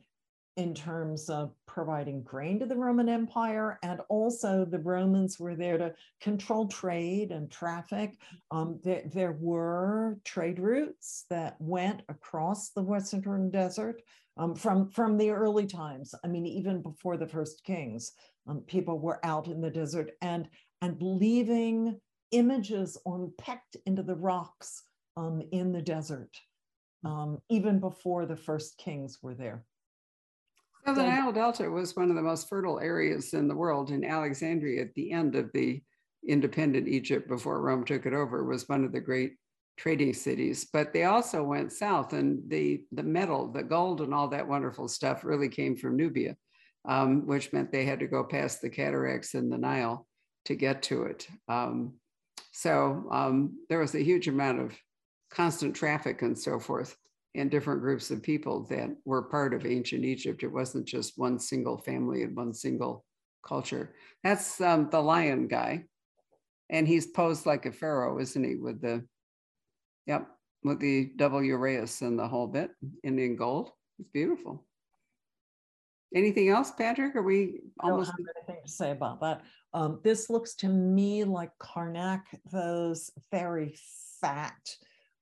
[0.61, 3.79] in terms of providing grain to the Roman Empire.
[3.81, 8.13] And also, the Romans were there to control trade and traffic.
[8.51, 14.03] Um, there, there were trade routes that went across the Western Desert
[14.37, 16.13] um, from, from the early times.
[16.23, 18.11] I mean, even before the first kings,
[18.47, 20.47] um, people were out in the desert and,
[20.83, 21.99] and leaving
[22.29, 24.83] images on pecked into the rocks
[25.17, 26.37] um, in the desert,
[27.03, 29.65] um, even before the first kings were there.
[30.85, 33.91] So the Nile Delta was one of the most fertile areas in the world.
[33.91, 35.81] In Alexandria, at the end of the
[36.27, 39.35] independent Egypt before Rome took it over, was one of the great
[39.77, 40.67] trading cities.
[40.71, 44.87] But they also went south, and the the metal, the gold, and all that wonderful
[44.87, 46.35] stuff really came from Nubia,
[46.87, 50.07] um, which meant they had to go past the cataracts and the Nile
[50.45, 51.27] to get to it.
[51.47, 51.93] Um,
[52.51, 54.77] so um, there was a huge amount of
[55.29, 56.95] constant traffic and so forth
[57.35, 60.43] and different groups of people that were part of ancient Egypt.
[60.43, 63.05] It wasn't just one single family and one single
[63.45, 63.93] culture.
[64.23, 65.85] That's um, the lion guy.
[66.69, 68.55] And he's posed like a pharaoh, isn't he?
[68.55, 69.05] With the,
[70.05, 70.27] yep,
[70.63, 72.71] with the double uraeus and the whole bit
[73.03, 73.71] in, in gold.
[73.99, 74.65] It's beautiful.
[76.13, 77.15] Anything else, Patrick?
[77.15, 78.11] Are we almost?
[78.11, 79.41] I don't have anything to say about that.
[79.73, 83.75] Um, this looks to me like Karnak, those very
[84.19, 84.75] fat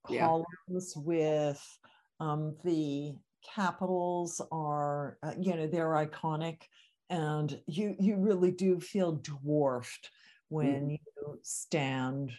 [0.07, 1.01] columns yeah.
[1.03, 1.78] with
[2.19, 3.15] um, the
[3.55, 6.63] capitals are, uh, you know, they're iconic,
[7.09, 10.11] and you you really do feel dwarfed
[10.49, 10.91] when mm.
[10.91, 12.31] you stand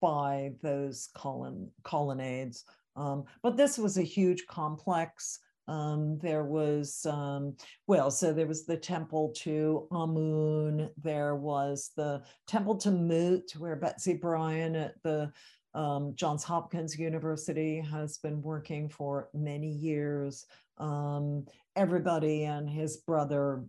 [0.00, 2.64] by those colon colonnades.
[2.96, 5.38] Um, but this was a huge complex.
[5.68, 7.56] Um, there was, um,
[7.88, 10.90] well, so there was the temple to Amun.
[11.02, 15.32] There was the temple to Mut, where Betsy Bryan at the
[15.76, 20.46] um, Johns Hopkins University has been working for many years.
[20.78, 21.44] Um,
[21.76, 23.62] everybody and his brother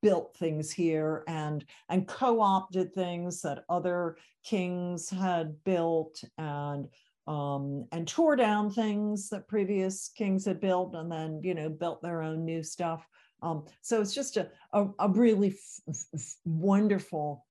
[0.00, 6.88] built things here and and co-opted things that other kings had built and
[7.26, 12.00] um, and tore down things that previous kings had built and then you know built
[12.02, 13.06] their own new stuff
[13.42, 15.56] um, so it's just a, a, a really
[16.44, 17.44] wonderful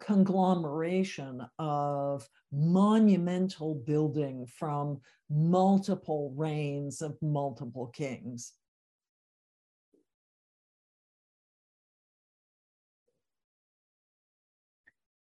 [0.00, 8.52] conglomeration of monumental building from multiple reigns of multiple kings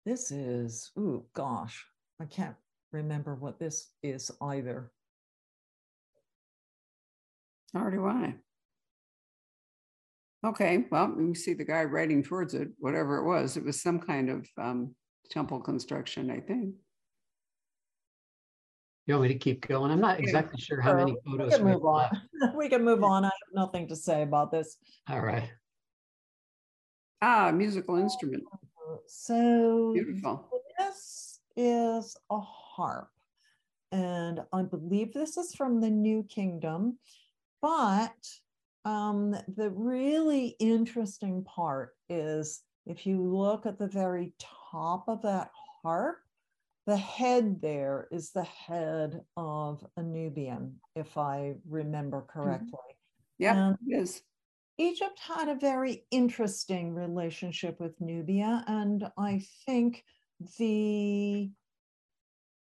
[0.06, 1.86] this is oh gosh
[2.22, 2.56] i can't
[2.92, 4.92] remember what this is either.
[7.74, 8.36] Nor do I.
[10.46, 13.58] Okay, well, you see the guy riding towards it, whatever it was.
[13.58, 14.96] It was some kind of um,
[15.30, 16.76] temple construction, I think.
[19.06, 19.92] You want me to keep going?
[19.92, 21.52] I'm not exactly sure how many photos.
[21.52, 22.22] We can move on.
[22.56, 23.26] we can move on.
[23.26, 24.78] I have nothing to say about this.
[25.10, 25.50] All right.
[27.22, 28.44] Ah, musical instrument.
[29.08, 30.48] So beautiful.
[30.78, 33.10] This is a harp.
[33.92, 37.00] And I believe this is from the New Kingdom.
[37.62, 38.16] But
[38.86, 44.34] um, the really interesting part is if you look at the very
[44.72, 45.52] top of that
[45.84, 46.18] harp,
[46.88, 52.40] the head there is the head of a Nubian, if I remember mm-hmm.
[52.40, 52.80] correctly.
[53.38, 54.22] Yeah, it is.
[54.78, 60.04] Egypt had a very interesting relationship with Nubia, and I think
[60.58, 61.52] the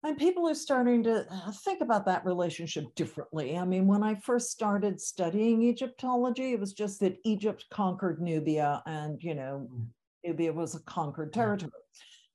[0.04, 3.58] and people are starting to uh, think about that relationship differently.
[3.58, 8.82] I mean, when I first started studying Egyptology, it was just that Egypt conquered Nubia
[8.86, 9.88] and, you know, mm.
[10.26, 11.72] Nubia was a conquered territory.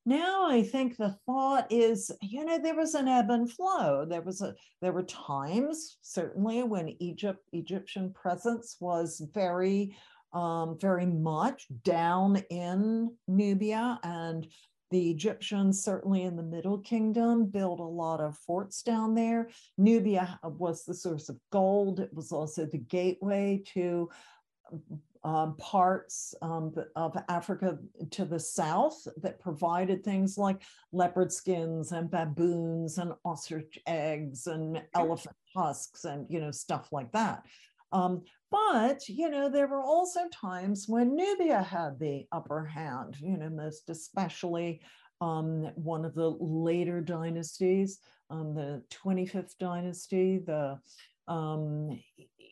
[0.07, 4.05] Now I think the thought is, you know, there was an ebb and flow.
[4.05, 9.97] There was a there were times, certainly, when Egypt, Egyptian presence was very
[10.35, 14.47] um, very much down in Nubia and
[14.95, 19.49] the Egyptians, certainly in the Middle Kingdom, built a lot of forts down there.
[19.76, 21.99] Nubia was the source of gold.
[21.99, 24.09] It was also the gateway to
[25.24, 27.76] um, parts um, of Africa
[28.12, 34.80] to the south that provided things like leopard skins and baboons and ostrich eggs and
[34.95, 37.42] elephant tusks and you know stuff like that.
[37.95, 43.36] Um, but, you know, there were also times when Nubia had the upper hand, you
[43.36, 44.80] know, most especially
[45.20, 50.78] um, one of the later dynasties, um, the 25th dynasty, the
[51.28, 51.99] um,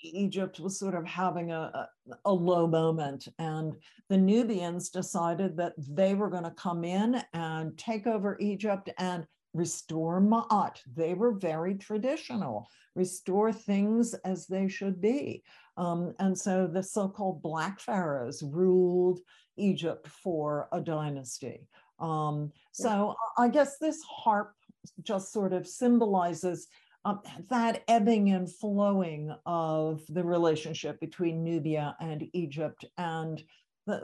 [0.03, 1.89] Egypt was sort of having a, a,
[2.25, 3.75] a, low moment, and
[4.09, 9.27] the Nubians decided that they were going to come in and take over Egypt and
[9.55, 10.79] restore Ma'at.
[10.95, 15.43] They were very traditional, restore things as they should be.
[15.77, 19.21] Um, and so the so called Black Pharaohs ruled
[19.57, 21.67] Egypt for a dynasty.
[21.99, 24.55] Um, so I guess this harp
[25.03, 26.67] just sort of symbolizes
[27.05, 33.43] um, that ebbing and flowing of the relationship between Nubia and Egypt and
[33.87, 34.01] the,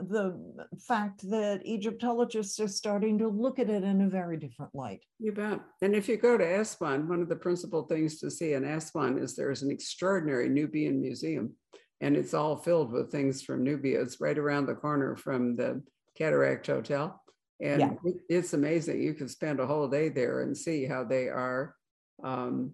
[0.69, 5.03] the fact that Egyptologists are starting to look at it in a very different light.
[5.19, 5.61] You bet.
[5.81, 9.17] And if you go to Aswan, one of the principal things to see in Aswan
[9.17, 11.53] is there's an extraordinary Nubian museum,
[12.01, 14.01] and it's all filled with things from Nubia.
[14.01, 15.81] It's right around the corner from the
[16.17, 17.21] Cataract Hotel.
[17.61, 18.11] And yeah.
[18.29, 19.01] it's amazing.
[19.01, 21.75] You can spend a whole day there and see how they are,
[22.23, 22.71] um,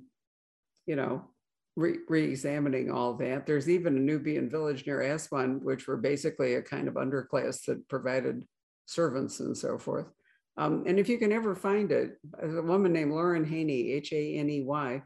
[0.85, 1.23] you know,
[1.75, 3.45] re examining all that.
[3.45, 7.87] There's even a Nubian village near Aswan, which were basically a kind of underclass that
[7.89, 8.45] provided
[8.85, 10.07] servants and so forth.
[10.57, 14.35] Um, and if you can ever find it, a woman named Lauren Haney, H A
[14.37, 15.01] N E Y,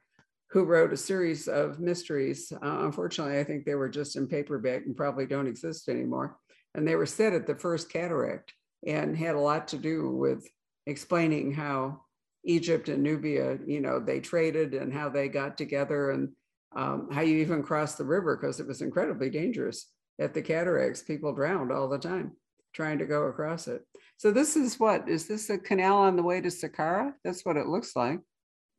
[0.51, 2.51] who wrote a series of mysteries.
[2.51, 6.37] Uh, unfortunately, I think they were just in paperback and probably don't exist anymore.
[6.75, 8.53] And they were set at the first cataract
[8.85, 10.47] and had a lot to do with
[10.85, 12.01] explaining how
[12.45, 16.29] Egypt and Nubia, you know, they traded and how they got together and
[16.75, 21.01] um, how you even cross the river because it was incredibly dangerous at the cataracts.
[21.01, 22.33] People drowned all the time
[22.73, 23.81] trying to go across it.
[24.17, 27.13] So this is what is this a canal on the way to Saqqara?
[27.23, 28.19] That's what it looks like.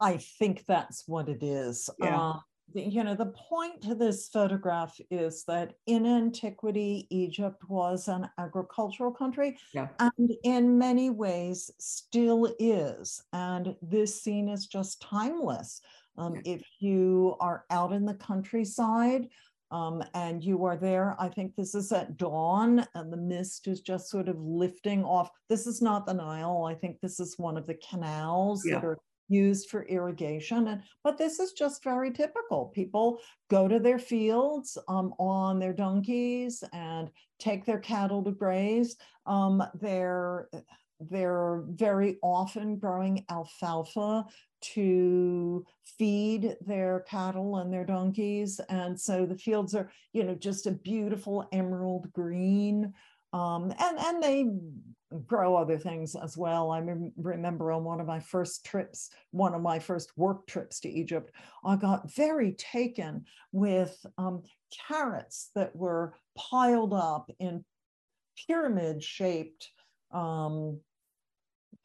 [0.00, 1.90] I think that's what it is.
[1.98, 2.18] Yeah.
[2.18, 2.38] Uh,
[2.72, 9.12] you know, the point to this photograph is that in antiquity, Egypt was an agricultural
[9.12, 9.88] country Yeah.
[9.98, 13.22] and in many ways still is.
[13.32, 15.80] And this scene is just timeless.
[16.20, 16.54] Um, Yeah.
[16.54, 19.28] If you are out in the countryside
[19.70, 23.80] um, and you are there, I think this is at dawn and the mist is
[23.80, 25.30] just sort of lifting off.
[25.48, 26.64] This is not the Nile.
[26.68, 28.98] I think this is one of the canals that are
[29.28, 30.68] used for irrigation.
[30.68, 32.66] And but this is just very typical.
[32.74, 38.96] People go to their fields um, on their donkeys and take their cattle to graze.
[39.26, 40.48] Um, they're
[40.98, 44.26] they're very often growing alfalfa
[44.60, 48.60] to feed their cattle and their donkeys.
[48.68, 52.92] And so the fields are, you know, just a beautiful emerald green.
[53.32, 54.46] Um, and, and they
[55.26, 56.70] grow other things as well.
[56.70, 60.80] I rem- remember on one of my first trips, one of my first work trips
[60.80, 61.32] to Egypt,
[61.64, 64.42] I got very taken with um,
[64.88, 67.64] carrots that were piled up in
[68.46, 69.70] pyramid shaped
[70.12, 70.80] um,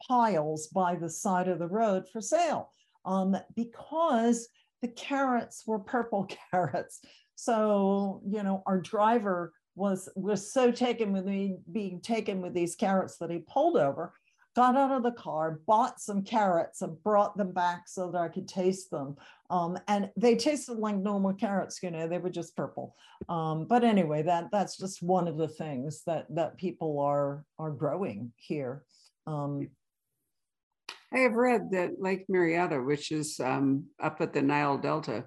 [0.08, 2.72] piles by the side of the road for sale
[3.04, 4.48] um, because
[4.82, 7.00] the carrots were purple carrots.
[7.34, 12.74] So, you know, our driver was was so taken with me being taken with these
[12.74, 14.14] carrots that he pulled over,
[14.54, 18.28] got out of the car, bought some carrots and brought them back so that I
[18.28, 19.16] could taste them.
[19.50, 22.96] Um, and they tasted like normal carrots, you know, they were just purple.
[23.28, 27.70] Um, but anyway, that that's just one of the things that that people are are
[27.70, 28.82] growing here.
[29.26, 29.68] Um,
[31.16, 35.24] I have read that Lake Marietta, which is um, up at the Nile Delta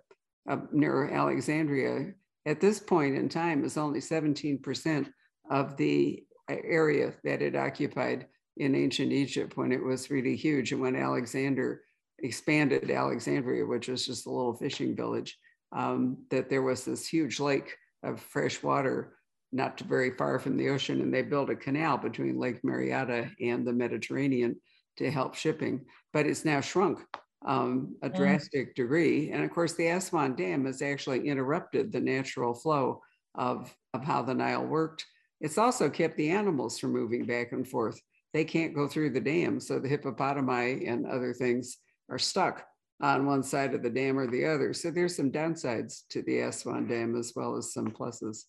[0.72, 2.14] near Alexandria,
[2.46, 5.10] at this point in time is only 17%
[5.50, 10.72] of the area that it occupied in ancient Egypt when it was really huge.
[10.72, 11.82] And when Alexander
[12.20, 15.40] expanded Alexandria, which was just a little fishing village,
[15.72, 19.16] um, that there was this huge lake of fresh water
[19.52, 21.02] not very far from the ocean.
[21.02, 24.56] And they built a canal between Lake Marietta and the Mediterranean
[25.00, 27.00] to help shipping, but it's now shrunk
[27.46, 28.16] um, a Mm.
[28.16, 29.32] drastic degree.
[29.32, 33.02] And of course, the Aswan Dam has actually interrupted the natural flow
[33.36, 35.06] of, of how the Nile worked.
[35.40, 38.00] It's also kept the animals from moving back and forth.
[38.34, 39.60] They can't go through the dam.
[39.62, 41.78] So the hippopotami and other things
[42.10, 42.66] are stuck
[43.02, 44.74] on one side of the dam or the other.
[44.74, 48.44] So there's some downsides to the Aswan Dam as well as some pluses.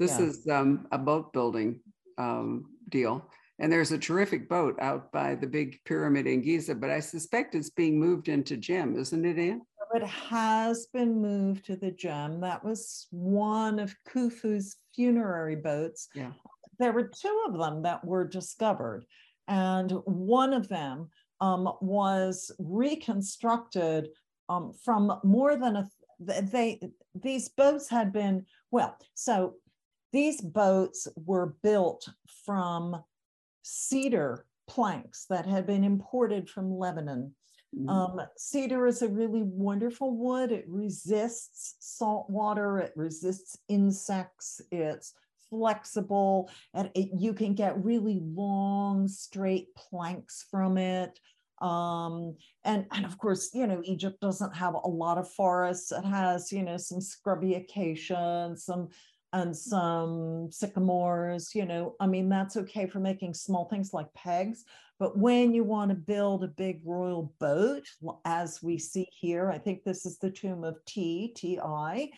[0.00, 0.26] This Yeah.
[0.26, 1.80] is um, a boat building
[2.18, 3.30] um, deal.
[3.58, 7.54] And there's a terrific boat out by the big pyramid in Giza, but I suspect
[7.54, 9.62] it's being moved into GEM, isn't it, Anne?
[9.94, 12.40] It has been moved to the GEM.
[12.40, 16.08] That was one of Khufu's funerary boats.
[16.14, 16.32] Yeah.
[16.80, 19.04] There were two of them that were discovered,
[19.46, 21.10] and one of them
[21.40, 24.08] um, was reconstructed
[24.48, 25.88] um, from more than a.
[26.26, 26.80] th- They
[27.14, 29.54] these boats had been well, so
[30.12, 32.08] these boats were built
[32.44, 32.96] from
[33.64, 37.34] cedar planks that had been imported from Lebanon.
[37.74, 37.88] Mhm.
[37.88, 40.52] Um, cedar is a really wonderful wood.
[40.52, 45.14] It resists salt water, it resists insects, it's
[45.50, 51.18] flexible, and it, you can get really long, straight planks from it.
[51.60, 55.92] Um, and, and of course, you know, Egypt doesn't have a lot of forests.
[55.92, 58.88] It has, you know, some scrubby acacia and some
[59.34, 64.64] and some sycamores, you know, I mean, that's okay for making small things like pegs.
[65.00, 67.84] But when you want to build a big royal boat,
[68.24, 72.10] as we see here, I think this is the tomb of Ti, T-I,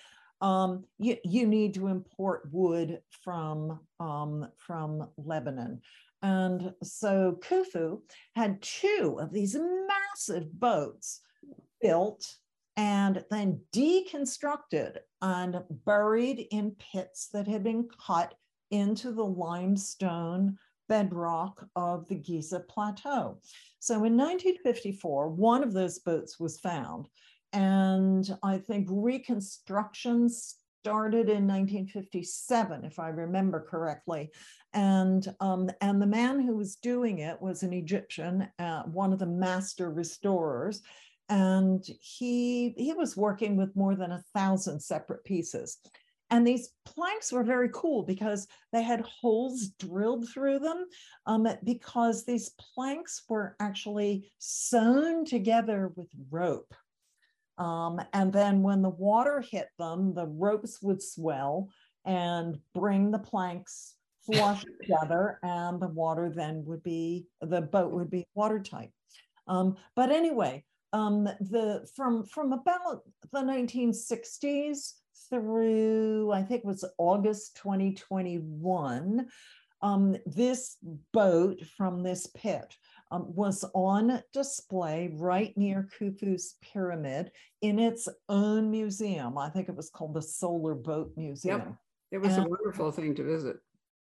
[0.42, 5.80] um, you, you need to import wood from, um, from Lebanon.
[6.20, 8.02] And so Khufu
[8.34, 11.22] had two of these massive boats
[11.80, 12.36] built
[12.76, 18.34] and then deconstructed and buried in pits that had been cut
[18.70, 20.56] into the limestone
[20.88, 23.38] bedrock of the Giza Plateau.
[23.78, 27.08] So in 1954, one of those boats was found.
[27.52, 34.30] And I think reconstruction started in 1957, if I remember correctly.
[34.72, 39.18] And, um, and the man who was doing it was an Egyptian, uh, one of
[39.18, 40.82] the master restorers
[41.28, 45.78] and he he was working with more than a thousand separate pieces.
[46.30, 50.86] And these planks were very cool because they had holes drilled through them
[51.26, 56.74] um, because these planks were actually sewn together with rope.
[57.58, 61.70] Um, and then when the water hit them the ropes would swell
[62.04, 68.10] and bring the planks flush together and the water then would be the boat would
[68.10, 68.90] be watertight.
[69.48, 73.02] Um, but anyway um, the from from about
[73.32, 74.92] the 1960s
[75.30, 79.26] through I think it was August 2021.
[79.82, 80.76] Um, this
[81.12, 82.74] boat from this pit
[83.10, 87.30] um, was on display right near Khufu's pyramid
[87.60, 89.36] in its own museum.
[89.38, 91.60] I think it was called the Solar Boat Museum.
[91.60, 91.74] Yep.
[92.12, 93.56] It was and, a wonderful thing to visit.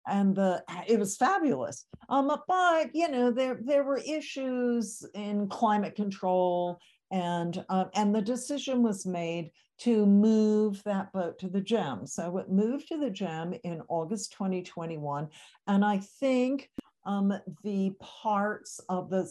[0.06, 1.86] And the it was fabulous.
[2.08, 6.78] Um, but you know, there there were issues in climate control
[7.10, 12.06] and uh, and the decision was made to move that boat to the GEM.
[12.06, 15.28] So it moved to the GEM in August 2021.
[15.66, 16.70] And I think
[17.04, 17.32] um,
[17.62, 19.28] the parts of the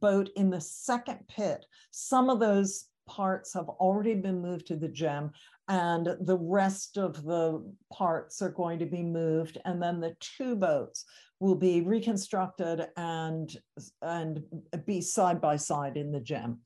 [0.00, 4.88] boat in the second pit, some of those parts have already been moved to the
[4.88, 5.32] GEM
[5.68, 7.62] and the rest of the
[7.92, 11.04] parts are going to be moved and then the two boats
[11.40, 13.56] will be reconstructed and
[14.02, 14.42] and
[14.86, 16.58] be side by side in the GEM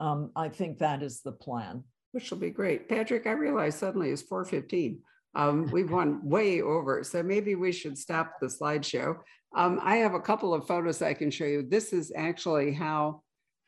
[0.00, 2.88] um, i think that is the plan which will be great.
[2.88, 4.98] Patrick, I realize suddenly it's 4.15.
[5.36, 9.16] Um, we've gone way over, so maybe we should stop the slideshow.
[9.56, 11.62] Um, I have a couple of photos I can show you.
[11.62, 13.22] This is actually how,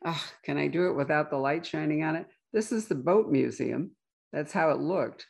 [0.05, 2.25] uh, can I do it without the light shining on it?
[2.51, 3.91] This is the boat museum.
[4.31, 5.25] That's how it looked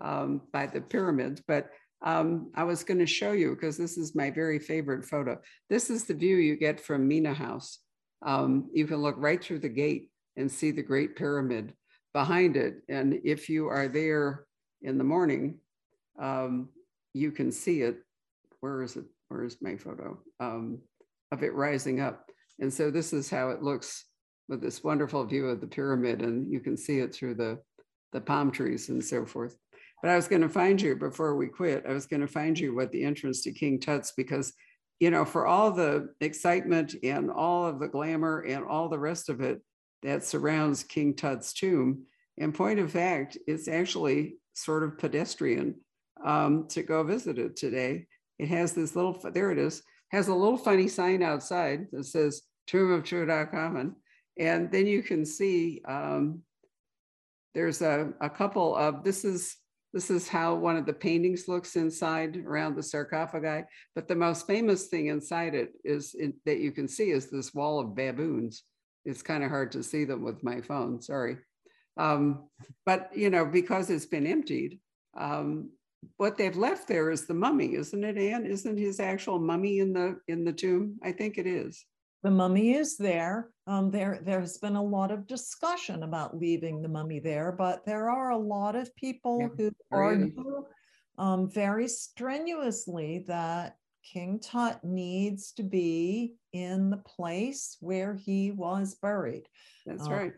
[0.00, 1.42] um, by the pyramids.
[1.46, 1.70] But
[2.04, 5.40] um, I was going to show you because this is my very favorite photo.
[5.70, 7.78] This is the view you get from Mena House.
[8.24, 11.74] Um, you can look right through the gate and see the Great Pyramid
[12.12, 12.82] behind it.
[12.88, 14.46] And if you are there
[14.82, 15.58] in the morning,
[16.20, 16.68] um,
[17.14, 17.98] you can see it.
[18.60, 19.04] Where is it?
[19.28, 20.78] Where is my photo um,
[21.30, 22.30] of it rising up?
[22.60, 24.04] And so this is how it looks
[24.52, 27.58] with this wonderful view of the pyramid, and you can see it through the
[28.12, 29.56] the palm trees and so forth.
[30.02, 31.86] But I was going to find you before we quit.
[31.88, 34.52] I was going to find you what the entrance to King Tut's because
[35.00, 39.30] you know for all the excitement and all of the glamour and all the rest
[39.30, 39.62] of it,
[40.02, 42.02] that surrounds King Tut's tomb.
[42.36, 45.76] In point of fact, it's actually sort of pedestrian
[46.22, 48.06] um, to go visit it today.
[48.38, 52.42] It has this little, there it is, has a little funny sign outside that says
[52.66, 53.94] Tomb of Tutankhamun.
[54.38, 56.42] And then you can see um,
[57.54, 59.56] there's a, a couple of, this is
[59.94, 63.66] this is how one of the paintings looks inside around the sarcophagi.
[63.94, 67.52] But the most famous thing inside it is in, that you can see is this
[67.52, 68.62] wall of baboons
[69.04, 71.38] it's kind of hard to see them with my phone, sorry.
[71.96, 72.48] Um,
[72.86, 74.78] but, you know, because it's been emptied,
[75.16, 75.70] um,
[76.16, 78.46] what they've left there is the mummy, isn't it, Anne?
[78.46, 80.98] Isn't his actual mummy in the in the tomb?
[81.02, 81.84] I think it is.
[82.22, 83.48] The mummy is there.
[83.66, 88.08] Um, there, there's been a lot of discussion about leaving the mummy there, but there
[88.10, 90.64] are a lot of people yeah, who argue
[91.18, 98.96] um, very strenuously that King Tut needs to be in the place where he was
[98.96, 99.48] buried.
[99.86, 100.32] That's uh, right.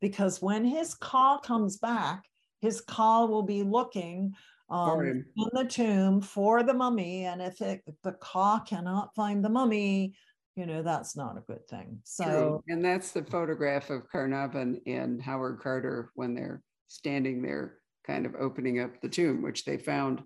[0.00, 2.24] Because when his Ka comes back,
[2.60, 4.34] his Ka will be looking
[4.70, 7.24] um, in the tomb for the mummy.
[7.24, 10.14] And if, it, if the Ka cannot find the mummy,
[10.58, 12.00] you know, that's not a good thing.
[12.04, 12.62] So, True.
[12.68, 18.34] and that's the photograph of Carnarvon and Howard Carter when they're standing there, kind of
[18.38, 20.22] opening up the tomb, which they found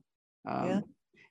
[0.49, 0.81] um, yeah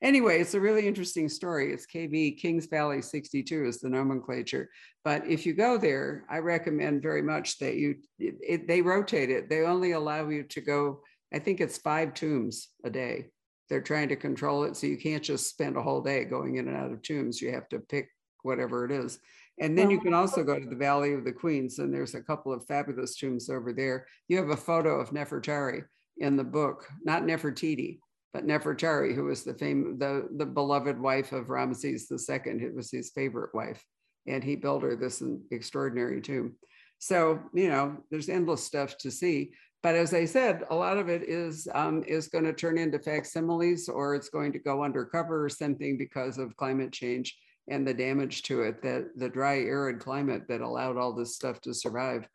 [0.02, 1.72] anyway, it's a really interesting story.
[1.72, 4.70] It's KV Kings Valley 62 is the nomenclature.
[5.04, 9.30] But if you go there, I recommend very much that you, it, it, they rotate
[9.30, 9.50] it.
[9.50, 11.02] They only allow you to go,
[11.34, 13.28] I think it's five tombs a day.
[13.70, 14.76] They're trying to control it.
[14.76, 17.42] So you can't just spend a whole day going in and out of tombs.
[17.42, 18.10] You have to pick
[18.44, 19.20] whatever it is.
[19.60, 22.22] And then you can also go to the Valley of the Queens, and there's a
[22.22, 24.08] couple of fabulous tombs over there.
[24.28, 25.84] You have a photo of Nefertari
[26.18, 28.00] in the book, not Nefertiti,
[28.34, 32.90] but Nefertari, who was the fame, the, the beloved wife of Ramses II, it was
[32.90, 33.84] his favorite wife.
[34.26, 36.56] And he built her this extraordinary tomb.
[37.00, 39.52] So, you know, there's endless stuff to see.
[39.84, 43.00] But as I said, a lot of it is um, is going to turn into
[43.00, 47.36] facsimiles or it's going to go undercover or something because of climate change
[47.72, 51.62] and the damage to it that the dry, arid climate that allowed all this stuff
[51.62, 52.28] to survive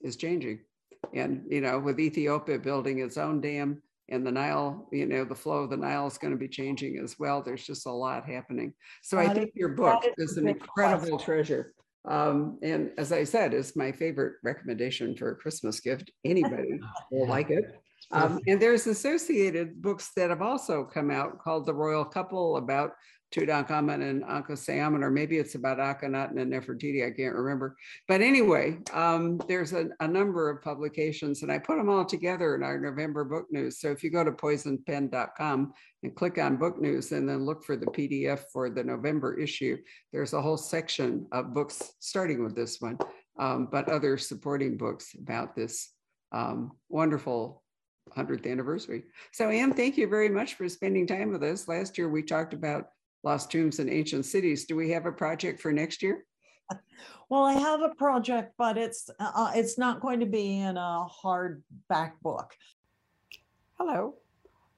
[0.00, 0.60] is changing.
[1.12, 5.34] And, you know, with Ethiopia building its own dam, and the Nile, you know, the
[5.34, 7.42] flow of the Nile is going to be changing as well.
[7.42, 8.74] There's just a lot happening.
[9.02, 11.72] So that I think is, your book is, is an incredible treasure.
[12.06, 16.10] Um, and as I said, it's my favorite recommendation for a Christmas gift.
[16.24, 16.78] Anybody
[17.10, 17.64] will like it.
[18.10, 22.92] Um, and there's associated books that have also come out called The Royal Couple about
[23.34, 27.76] Tutankhamun and Ankhesenamun, or maybe it's about Akhenaten and Nefertiti, I can't remember.
[28.06, 32.54] But anyway, um, there's a, a, number of publications and I put them all together
[32.54, 33.80] in our November book news.
[33.80, 37.76] So if you go to poisonpen.com and click on book news and then look for
[37.76, 39.78] the PDF for the November issue,
[40.12, 42.98] there's a whole section of books starting with this one
[43.38, 45.90] um, but other supporting books about this
[46.32, 47.62] um, wonderful
[48.16, 49.04] 100th anniversary.
[49.32, 51.68] So, Anne, thank you very much for spending time with us.
[51.68, 52.88] Last year, we talked about
[53.24, 54.66] lost tombs and ancient cities.
[54.66, 56.26] Do we have a project for next year?
[57.30, 61.06] Well, I have a project, but it's uh, it's not going to be in a
[61.24, 62.52] hardback book.
[63.78, 64.16] Hello.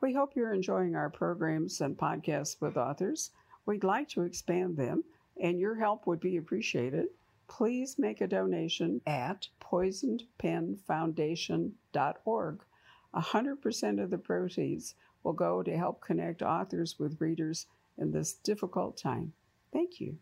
[0.01, 3.33] We hope you're enjoying our programs and podcasts with authors.
[3.67, 5.03] We'd like to expand them,
[5.43, 7.07] and your help would be appreciated.
[7.49, 12.61] Please make a donation at poisonedpenfoundation.org.
[13.15, 17.67] 100% of the proceeds will go to help connect authors with readers
[17.99, 19.33] in this difficult time.
[19.73, 20.17] Thank you.